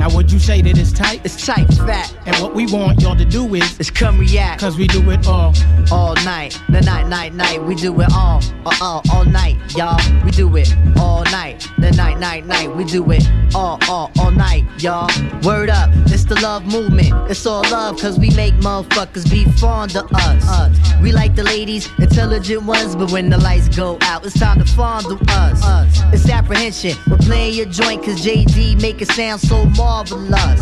[0.00, 1.20] Now would you say that it's tight?
[1.24, 2.12] It's tight, fat.
[2.26, 4.60] And what we want y'all to do is It's come react.
[4.60, 5.54] Cause we do it all
[5.92, 6.60] all night.
[6.68, 7.62] The night, night, night.
[7.62, 10.00] We do it all, all, all, all night, y'all.
[10.24, 11.68] We do it all night.
[11.78, 12.74] The night, night, night.
[12.74, 13.24] We do it
[13.54, 15.08] all, all, all night, y'all.
[15.42, 17.12] Word up, it's the love movement.
[17.30, 20.48] It's all love, cause we make motherfuckers be fond of us.
[20.48, 21.00] us.
[21.00, 24.64] We like the ladies, intelligent ones, but when the lights go out, it's time to
[24.64, 25.62] fondle us.
[25.64, 25.91] us.
[26.12, 26.96] It's apprehension.
[27.08, 30.60] We're playing your joint, cause JD make it sound so marvelous.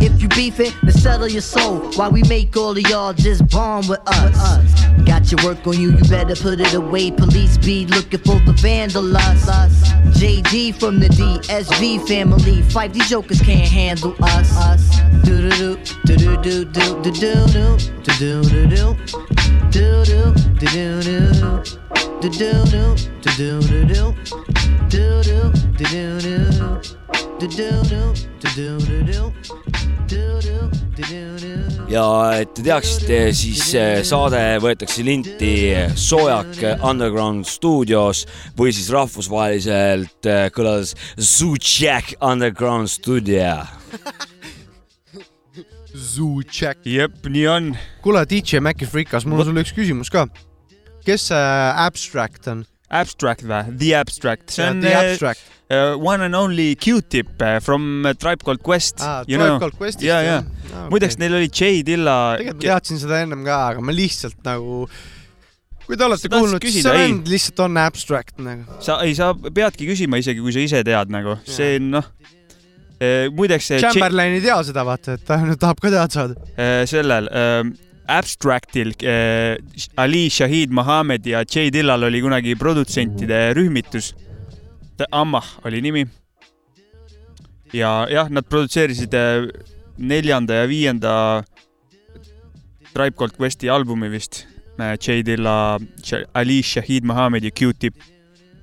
[0.00, 1.80] If you beef it, then settle your soul.
[1.96, 4.84] While we make all of y'all just bond with us.
[5.04, 7.10] Got your work on you, you better put it away.
[7.10, 9.48] Police be looking for the vandalous.
[9.48, 9.90] Us.
[10.18, 12.62] JD from the DSV family.
[12.62, 14.56] Fight these jokers can't handle us.
[14.56, 15.00] Us.
[15.24, 18.96] Do do do do do do do do do do do
[19.70, 20.04] do
[20.60, 22.94] do do do do do
[23.24, 24.14] do do do
[24.90, 25.40] do do
[25.78, 26.28] do do
[27.38, 28.12] do do
[28.44, 29.32] do do do do
[31.88, 32.04] ja
[32.36, 38.26] et te teaksite, siis eh, saade võetakse linti Soojak Underground stuudios
[38.58, 43.64] või siis rahvusvaheliselt eh, kõlas Zoochak Underground stuudio.
[46.50, 46.84] Check.
[46.86, 47.74] jep, nii on.
[48.04, 50.28] kuule, DJ Maci Frikas, mul on sulle üks küsimus ka.
[51.06, 51.44] Kes see
[51.86, 52.64] Abstract on?
[52.90, 53.76] Abstract või?
[53.78, 55.40] The Abstract, see Jaa, on The eh, Abstract.
[55.70, 57.28] eh, one and only Q-tip
[57.62, 58.98] from Tribe Called Quest
[59.28, 59.58] you Tribe know.
[59.62, 60.42] Called Questist, ja, ja jah.
[60.42, 60.90] Aa, okei.
[60.96, 62.16] muideks neil oli J Dilla.
[62.40, 64.80] tegelikult ma teadsin seda ennem ka, aga ma lihtsalt nagu,
[65.86, 68.66] kui te olete kuulnud, siis see vend lihtsalt on Abstract nagu.
[68.82, 72.10] sa ei, sa peadki küsima isegi, kui sa ise tead nagu, see noh.
[73.32, 76.34] muideks see J- Chamberlain ei tea seda, vaata, et ta tahab ka teada saada.
[76.58, 77.62] eh, sellel eh,
[78.10, 79.56] Abstractil äh,
[79.96, 84.14] Ali Shahid Mohammed ja J Dillal oli kunagi produtsentide rühmitus.
[85.10, 86.06] Ammah oli nimi.
[87.72, 89.46] ja jah, nad produtseerisid äh,
[89.96, 91.12] neljanda ja viienda
[92.92, 94.46] Tribe Called Questi albumi vist.
[94.80, 95.78] J Dilla,
[96.34, 97.94] Ali Shahid Mohammed ja Q-Tip.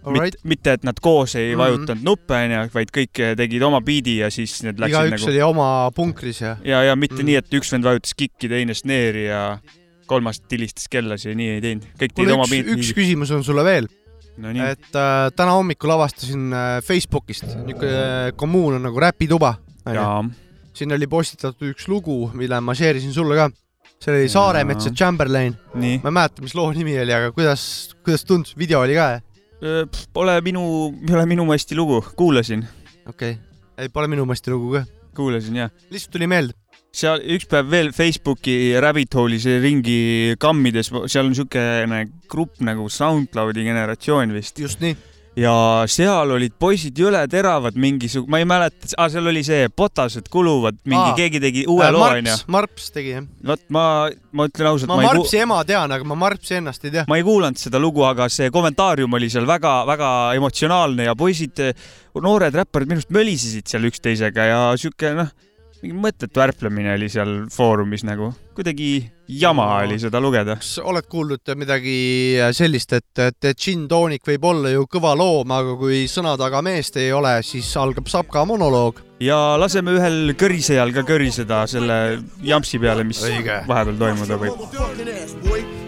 [0.08, 0.38] Alright.
[0.44, 1.60] mitte, et nad koos ei Mhm.
[1.62, 5.42] vajutanud nuppe, onju, vaid kõik tegid oma biidi ja siis need läksid igaüks nagu oli
[5.48, 6.56] oma punkris ja.
[6.64, 7.22] ja, ja mitte Mm.
[7.22, 7.26] mm.
[7.26, 9.60] nii, et üks vend vajutas kikki, teine snare'i ja
[10.08, 11.84] kolmas tilistas kellasi, nii ei teinud.
[12.00, 12.76] kõik tegid oma biidi.
[12.78, 13.88] üks küsimus on sulle veel.
[14.38, 19.56] No et äh, täna hommikul avastasin äh, Facebookist, niisugune kommuun on nagu räpituba.
[20.78, 23.50] Siin oli postitatud üks lugu, mille ma share isin sulle ka.
[24.00, 25.56] see oli Saaremetsa Chamberlain.
[25.74, 29.08] ma ei mäleta, mis loo nimi oli, aga kuidas, kuidas tundus, video oli ka?
[30.14, 30.62] Pole minu,
[31.08, 32.62] pole minu masti lugu, kuulasin.
[33.10, 33.44] okei okay.,
[33.78, 34.84] ei pole minu masti lugu ka.
[35.18, 35.72] kuulasin jah.
[35.90, 36.54] lihtsalt tuli meelde.
[36.94, 43.66] seal üks päev veel Facebooki rabbit hole'is ringi kammides, seal on siukene grupp nagu SoundCloudi
[43.66, 44.62] generatsioon vist.
[44.62, 44.94] just nii.
[45.38, 45.54] Ja
[45.92, 50.80] seal olid poisid jõle teravad mingisugune, ma ei mäleta ah,, seal oli see Botased kuluvad,
[50.90, 51.18] mingi Aa.
[51.20, 52.36] keegi tegi uue Äh, loo onju.
[52.54, 53.28] Marps tegi jah.
[53.46, 53.84] vot ma,
[54.34, 57.06] ma ütlen ausalt, ma ma Marpsi ema tean, aga ma Marpsi ennast ei tea.
[57.08, 61.62] ma ei kuulanud seda lugu, aga see kommentaarium oli seal väga-väga emotsionaalne ja poisid,
[62.18, 65.30] noored räpparid minu arust mölisesid seal üksteisega ja sihuke noh,
[65.88, 70.58] mingi mõttetu ärplemine oli seal foorumis nagu, kuidagi jama oli seda lugeda.
[70.60, 75.76] kas oled kuulnud midagi sellist, et, et gin toonik võib olla ju kõva loom, aga
[75.80, 79.02] kui sõna taga meest ei ole, siis algab Sapka monoloog.
[79.20, 83.64] ja laseme ühel kõrisejal ka kõriseda selle jampsi peale, mis Õige.
[83.68, 84.68] vahepeal toimuda võib.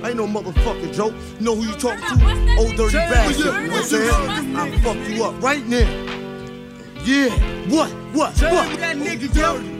[0.02, 1.14] I ain't no motherfucking joke.
[1.42, 2.56] Know who you talking to?
[2.58, 3.38] Old dirty bastard.
[3.38, 4.56] You know what I'm saying?
[4.56, 5.84] I'll fuck you up right now.
[7.04, 7.30] Yeah.
[7.68, 7.92] What?
[8.16, 8.42] What?
[8.42, 8.80] What?
[8.80, 9.79] that nigga, yo.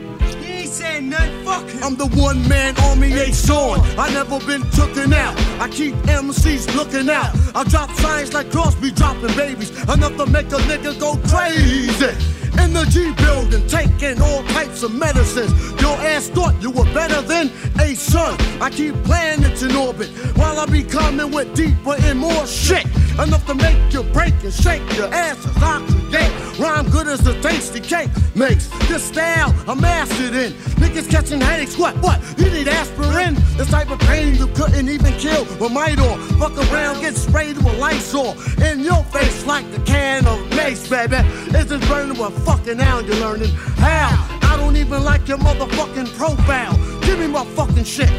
[0.50, 1.44] He ain't saying nothing.
[1.44, 1.84] Fuck him.
[1.84, 3.80] I'm the one man army ain't showing.
[3.98, 5.34] I never been tooken out.
[5.60, 7.30] I keep MCs looking out.
[7.54, 9.70] I drop signs like Crosby dropping babies.
[9.88, 12.39] Enough to make a nigga go crazy.
[12.68, 15.52] The G building, taking all types of medicines.
[15.82, 17.50] Your ass thought you were better than
[17.80, 18.36] a son.
[18.60, 22.86] I keep planets in orbit while I be coming with deeper and more shit.
[23.18, 25.52] Enough to make you break and shake your asses.
[25.56, 28.68] I create rhyme good as a tasty cake makes.
[28.88, 30.52] This style I mastered in.
[30.80, 31.76] Niggas catching headaches.
[31.76, 31.96] What?
[31.96, 32.20] What?
[32.38, 33.34] You need aspirin?
[33.56, 36.18] This type of pain you couldn't even kill with on.
[36.38, 41.16] Fuck around, get sprayed with Lysol in your face like a can of mace, baby.
[41.56, 43.50] Is it burning what fucking now you're learning?
[43.78, 44.08] How?
[44.42, 46.74] I don't even like your motherfucking profile.
[47.00, 48.10] Give me my fucking shit.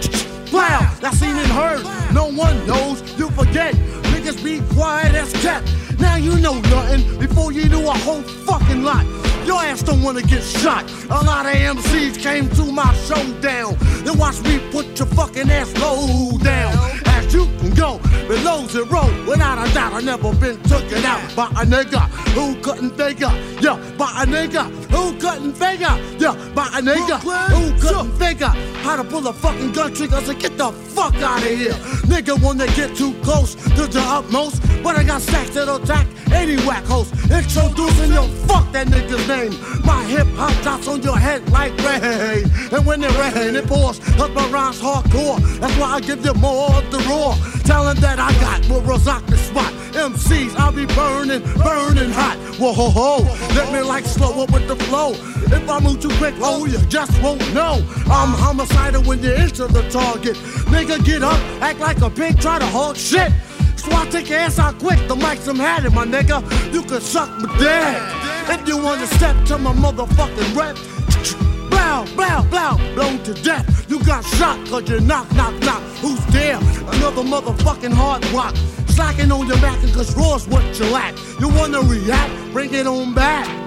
[0.54, 1.84] Wow, that's seen and heard.
[2.14, 3.74] No one knows, you forget.
[4.12, 5.64] Niggas be quiet as cat.
[6.00, 9.06] Now you know nothing before you do a whole fucking lot.
[9.46, 10.90] Your ass don't wanna get shot.
[11.10, 13.76] A lot of MCs came to my showdown.
[14.06, 16.74] Then watch me put your fucking ass low down.
[17.06, 19.04] As you can go below zero.
[19.28, 22.02] Without a doubt, I never been taken out by a nigga
[22.34, 23.32] who couldn't figure.
[23.62, 25.96] Yeah, by a nigga who couldn't figure.
[26.20, 27.20] Yeah, by a nigga
[27.50, 30.22] who couldn't figure how to pull a fucking gun trigger.
[30.22, 31.74] So get the fuck out of here.
[32.12, 34.62] Nigga wanna get too close to the utmost.
[34.84, 37.14] But I got stacks that'll attack any whack host.
[37.30, 39.54] Introducing your fuck that nigga's name.
[39.86, 42.46] My hip hop drops on your head like rain.
[42.72, 44.00] And when it rain, it pours.
[44.00, 45.40] Cause my rhymes hardcore.
[45.60, 47.36] That's why I give you more of the raw.
[47.64, 49.72] Talent that I got will rock the spot.
[49.94, 52.38] MCs, I'll be burning, burning hot.
[52.60, 53.24] Whoa ho ho.
[53.56, 55.12] Let me like slow up with the flow.
[55.12, 57.84] If I move too quick, oh, you just won't know.
[58.08, 60.36] I'm homicidal when you enter the target.
[60.72, 63.32] Nigga, get up, act like a pig, try to hog shit.
[63.76, 66.42] So I take your ass out quick, the mic's I'm had it, my nigga.
[66.74, 68.60] You can suck my dick.
[68.60, 70.76] If you wanna step to my motherfucking rep,
[71.70, 73.90] blow, blow, blow, blown to death.
[73.90, 75.82] You got shot cause you knock, knock, knock.
[76.02, 76.58] Who's there?
[76.58, 78.56] Another motherfucking hard rock.
[78.88, 81.16] Slacking on your back cause raw's what you lack.
[81.40, 82.54] You wanna react?
[82.54, 83.61] Bring it on back.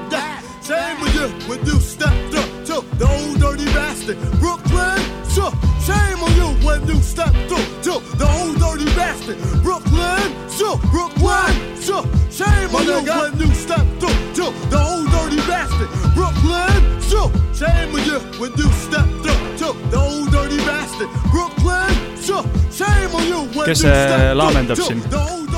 [0.69, 0.97] Yeah.
[0.97, 4.17] Same with you when you stepped up to the old dirty bastard.
[4.41, 4.99] Brooklyn,
[5.29, 5.51] so
[5.85, 9.37] shame on you when you stepped up to the old dirty bastard.
[9.63, 15.37] Brooklyn, so Brooklyn, so shame on you when you stepped up to the old dirty
[15.49, 15.89] bastard.
[16.15, 21.09] Brooklyn, so shame on you when you stepped up to the old dirty bastard.
[21.31, 22.43] Brooklyn, so
[22.73, 25.01] shame on you when kes you see stepped up laamendab to siin?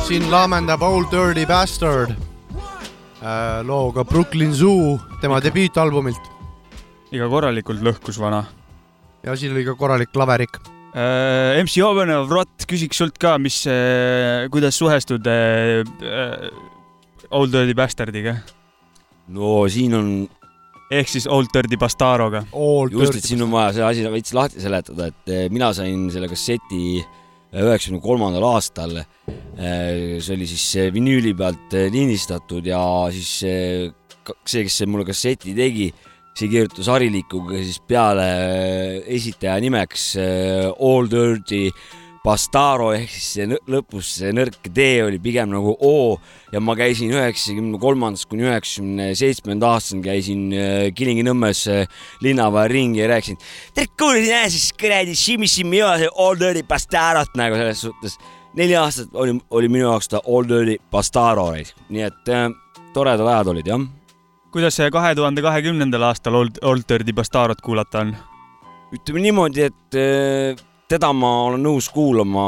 [0.07, 2.17] siin laamendab Old Dirty Bastard
[3.67, 6.33] looga Brooklyn Zoo tema debüütalbumilt
[7.11, 8.45] ikka korralikult lõhkus vana.
[9.25, 10.59] ja siin oli ka korralik klaverik.
[10.97, 13.63] Äh, MC Ovenev Rott küsiks sult ka, mis,
[14.53, 18.39] kuidas suhestud äh, äh, Old Dirty Bastardiga?
[19.29, 20.11] no siin on
[20.91, 22.45] ehk siis Old Dirty Bastaroga.
[22.93, 26.29] just, et siin on vaja see asi veits lahti seletada, et eh, mina sain selle
[26.31, 27.03] kasseti
[27.53, 29.03] üheksakümne kolmandal aastal.
[29.57, 32.81] see oli siis eh, vinüüli pealt eh, lindistatud ja
[33.11, 33.91] siis eh,
[34.45, 35.87] see, kes mulle kasseti tegi,
[36.37, 41.71] see kirjutas harilikuga siis peale eh, esitaja nimeks eh, All Dirty
[42.27, 46.17] Bastaro ehk siis see lõpus see nõrk D oli pigem nagu O
[46.51, 51.87] ja ma käisin üheksakümne kolmandast kuni üheksakümne seitsmenda aastani käisin äh, Kilingi-Nõmmes äh,
[52.27, 53.39] linnaväe ringi ja rääkisin.
[53.77, 58.19] tere, kuulsin jah siis kuradi Shimmy ja see All Dirty Bastarot nagu selles suhtes.
[58.59, 62.49] neli aastat oli, oli minu jaoks ta All Dirty Bastaro, nii et äh,
[62.95, 63.91] toredad ajad olid jah.
[64.51, 68.17] kuidas see kahe tuhande kahekümnendal aastal Old, Old Dirty Bastarot kuulata on?
[68.97, 72.47] ütleme niimoodi, et äh, teda ma olen nõus kuulama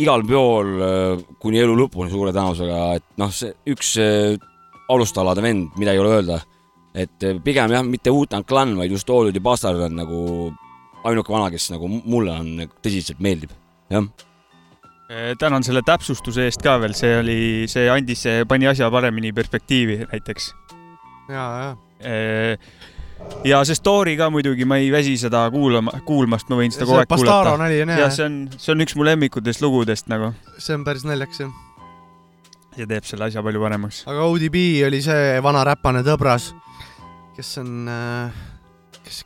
[0.00, 4.34] igal peol äh, kuni elu lõpuni suure tõenäosusega, et noh, see üks äh,
[4.90, 6.40] alustalade vend, mida ei ole öelda.
[6.94, 10.20] et äh, pigem jah, mitte Wu-Tang Clan, vaid just All Dirty Bastard on nagu
[11.04, 13.52] ainuke vana, kes nagu mulle on tõsiselt meeldib,
[13.92, 14.06] jah.
[15.38, 17.40] Tänan selle täpsustuse eest ka veel, see oli,
[17.70, 20.48] see andis, pani asja paremini perspektiivi näiteks.
[21.28, 22.56] ja, ja.
[23.44, 27.02] Ja see story ka muidugi, ma ei väsi seda kuulama, kuulmast, ma võin seda kogu
[27.02, 27.68] aeg kuulata.
[28.00, 30.32] ja see on, see on üks mu lemmikutest lugudest nagu.
[30.58, 31.52] see on päris naljakas jah.
[32.76, 34.04] see teeb selle asja palju paremaks.
[34.08, 34.58] aga ODB
[34.88, 36.52] oli see vana räpane tõbras,
[37.36, 37.90] kes on,
[39.04, 39.22] kes,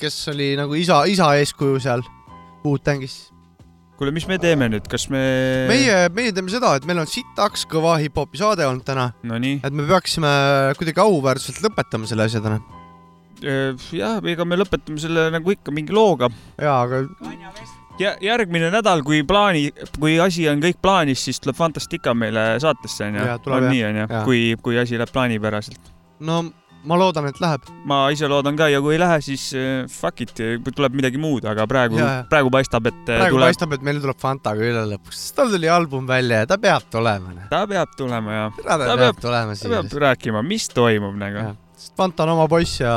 [0.00, 2.04] kes oli nagu isa, isa eeskuju seal
[2.64, 3.16] Wu-Tangis.
[3.98, 5.22] kuule, mis me teeme nüüd, kas me?
[5.68, 9.10] meie, meie teeme seda, et meil on sitaks kõva hip-hopi saade olnud täna.
[9.28, 9.60] Nonii.
[9.60, 10.30] et me peaksime
[10.78, 12.62] kuidagi auväärselt lõpetama selle asja täna.
[13.42, 16.30] jah, ega me lõpetame selle nagu ikka mingi looga.
[16.60, 17.04] jaa, aga
[18.00, 19.68] ja järgmine nädal, kui plaani,
[19.98, 24.42] kui asi on kõik plaanis, siis tuleb Fantastica meile saatesse onju on nii onju kui,
[24.62, 25.92] kui asi läheb plaanipäraselt.
[26.20, 26.42] no
[26.88, 27.68] ma loodan, et läheb.
[27.88, 30.34] ma ise loodan ka ja kui ei lähe, siis äh, fuck it,
[30.74, 34.22] tuleb midagi muud, aga praegu praegu paistab, et äh, praegu tuleb, paistab, et meil tuleb
[34.22, 37.36] Fanta üle lõpuks, sest tal tuli album välja ja ta peab tulema.
[37.50, 41.52] ta peab tulema ja ta peab tulema ta peab rääkima, mis toimub nagu.
[41.82, 42.92] Sest Fanta on oma poiss ja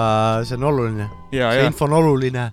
[0.46, 1.10] see on oluline.
[1.34, 2.52] ja, see info on oluline.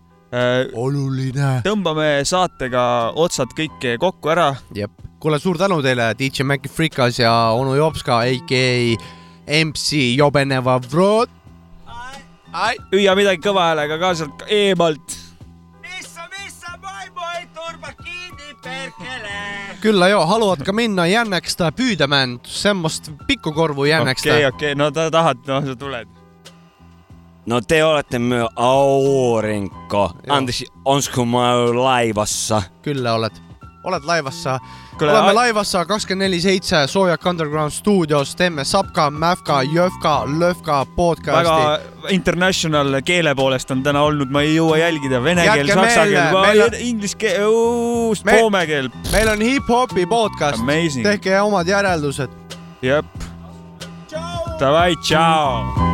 [0.72, 1.48] oluline.
[1.66, 2.84] tõmbame saatega
[3.20, 4.52] otsad kõik kokku ära.
[4.74, 8.96] jep, kuule, suur tänu teile, DJ Maci Frikas ja onu Jopska, AKA
[9.64, 11.28] MC Jobeneva Vrod.
[12.92, 15.20] hüüa midagi kõva häälega ka sealt eemalt.
[19.82, 25.60] kyllä joo, haluatko minna jännäkstä pyytämään semmoista pikkukorvu jännäkstä okei, okei, no ta tahad, no
[25.66, 26.21] sa tuled.
[27.46, 32.62] No te olette myö aurinko, anteeksi, onko mä laivassa?
[32.82, 33.42] Kyllä olet.
[33.84, 34.58] Olet laivassa.
[34.98, 35.86] Kuule, Olemme ai- laivassa 24-7
[36.86, 41.44] Sojak Underground stuudios, teemme Sapka, Mäfka, Jõhka, Lõhka podcasti.
[41.50, 41.78] väga
[42.08, 46.22] international keele poolest on täna olnud, ma ei jõua jälgida vene keel, Jätke saksa meelde,
[46.32, 48.88] meil keel on-, inglise keel, Me- soome keel.
[49.12, 51.02] meil on hip-hopi podcast, Amazing.
[51.06, 52.30] tehke omad järeldused.
[52.82, 53.06] jep.
[54.60, 55.91] Davai, tšau.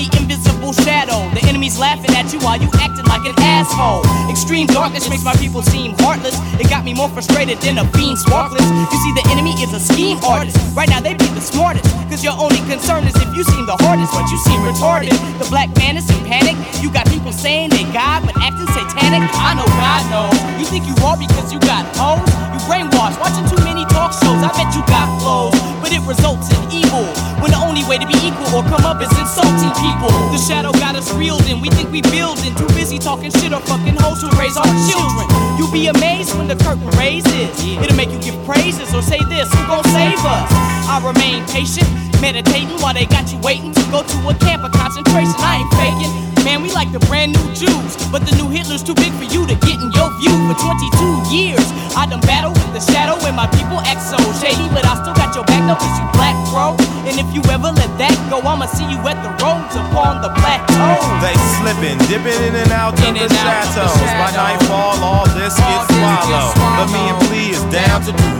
[0.00, 1.28] The invisible shadow.
[1.36, 4.00] The enemy's laughing at you while you acting like an asshole.
[4.30, 6.40] Extreme darkness makes my people seem heartless.
[6.56, 8.64] It got me more frustrated than a fiend sparkless.
[8.64, 10.56] You see, the enemy is a scheme artist.
[10.74, 11.84] Right now, they be the smartest.
[12.08, 15.14] Cause your only concern is if you seem the hardest, but you seem retarded.
[15.38, 16.56] The black man is in panic.
[16.82, 19.24] You got people saying they God, but acting satanic.
[19.34, 20.36] I know God knows.
[20.58, 22.24] You think you raw because you got hoes?
[22.52, 24.40] You brainwashed, watching too many talk shows.
[24.42, 27.06] I bet you got flows, but it results in evil.
[27.40, 30.12] When the only way to be equal or come up is insulting people.
[30.34, 31.60] The shadow got us reeled in.
[31.60, 32.54] We think we building.
[32.54, 35.26] Too busy talking shit or fucking hoes who raise our children.
[35.56, 37.48] You'll be amazed when the curtain raises.
[37.64, 39.48] It'll make you give praises or say this.
[39.52, 40.48] Who gon' save us?
[40.90, 41.86] I remain patient,
[42.20, 45.34] meditating while they got you waiting to go to a camp of concentration.
[45.40, 46.12] I ain't faking.
[46.44, 49.44] Man, we like the brand new Jews, but the new Hitler's too big for you
[49.44, 50.32] to get in your view.
[50.48, 54.64] For 22 years, I done battled with the shadow and my people act so shady,
[54.72, 56.80] but I still got your back though, cause you black, bro.
[57.04, 60.32] And if you ever let that go, I'ma see you at the roads upon the
[60.40, 60.96] plateau.
[61.20, 64.00] They slipping, dipping in and out of the shadows.
[64.16, 66.56] By nightfall, all this gets swallowed.
[66.56, 68.39] But me and Flea is down to do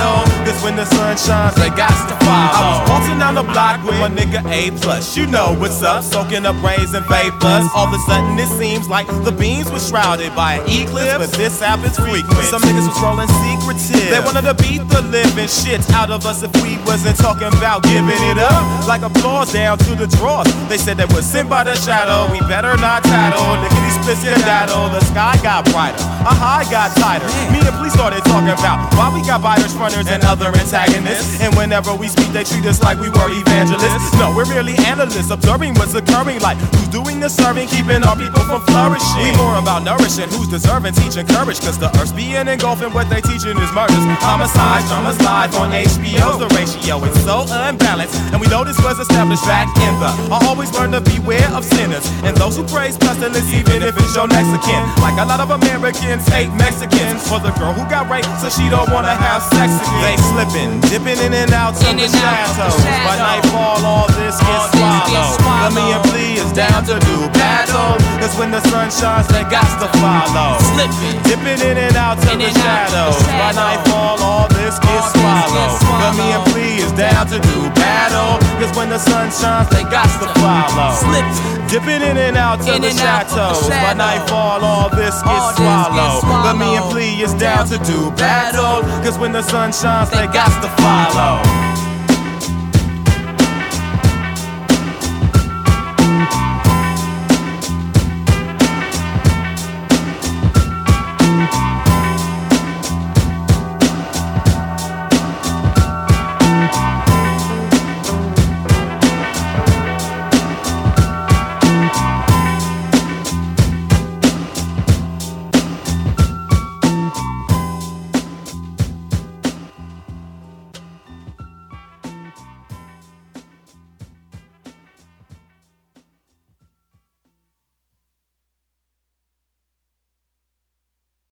[0.00, 0.24] battle.
[0.44, 2.50] Cause when the sun shines, they got to follow.
[2.56, 5.16] I was walking down the block with my nigga A plus.
[5.16, 7.68] You know what's up, soaking up rays and vapors.
[7.74, 11.18] All of a sudden, it seems like the beams were shrouded by an eclipse.
[11.18, 12.44] But this happens frequent.
[12.48, 14.10] Some niggas was rolling secretive.
[14.10, 17.82] They wanted to beat the living shit out of us if we wasn't talking about
[17.84, 18.88] giving it up.
[18.88, 20.48] Like applause down to the drawers.
[20.68, 22.30] They said they was sent by the shadow.
[22.32, 23.60] We better not tattle.
[23.62, 24.88] Lickety splits your daddle.
[24.88, 26.00] The sky got brighter.
[26.24, 27.28] A high got tighter.
[27.52, 31.40] Me and police started talking about why we got biters, and other antagonists.
[31.40, 34.12] And whenever we speak, they treat us like we were evangelists.
[34.14, 36.40] No, we're merely analysts, observing what's occurring.
[36.40, 39.24] Like who's doing the serving, keeping our people from flourishing.
[39.24, 41.60] We more about nourishing who's deserving, teaching courage.
[41.60, 44.04] Cause the earth's being engulfed and what they teaching is murders.
[44.22, 46.38] Homicides, dramas live on HBO.
[46.38, 48.14] The ratio is so unbalanced.
[48.30, 50.10] And we know this was established back in the.
[50.30, 54.14] I always learn to beware of sinners and those who praise pestilence, even if it's
[54.14, 54.82] your kin.
[55.00, 58.68] Like a lot of Americans hate Mexicans for the girl who got raped, so she
[58.68, 59.69] don't wanna have sex.
[60.02, 62.76] They slipping, dipping in and out of the shadows.
[63.06, 65.38] By nightfall, all this gets swallowed.
[65.40, 68.00] But me and Flea is down to do battle.
[68.18, 70.58] Cause when the sun shines, they got to follow.
[70.74, 73.18] Slipping, dipping in and out of the shadows.
[73.38, 75.78] By nightfall, all this gets swallowed.
[76.00, 78.49] But me and Flea is down to do battle.
[78.60, 80.92] Cause when the sun shines, they got to follow.
[80.92, 83.66] Slipping, dipping in and out of the shadows.
[83.68, 86.20] By nightfall, all this gets swallowed.
[86.44, 88.82] But me and Flea is down to do battle.
[89.02, 91.89] Cause when the sun shines, they got to follow.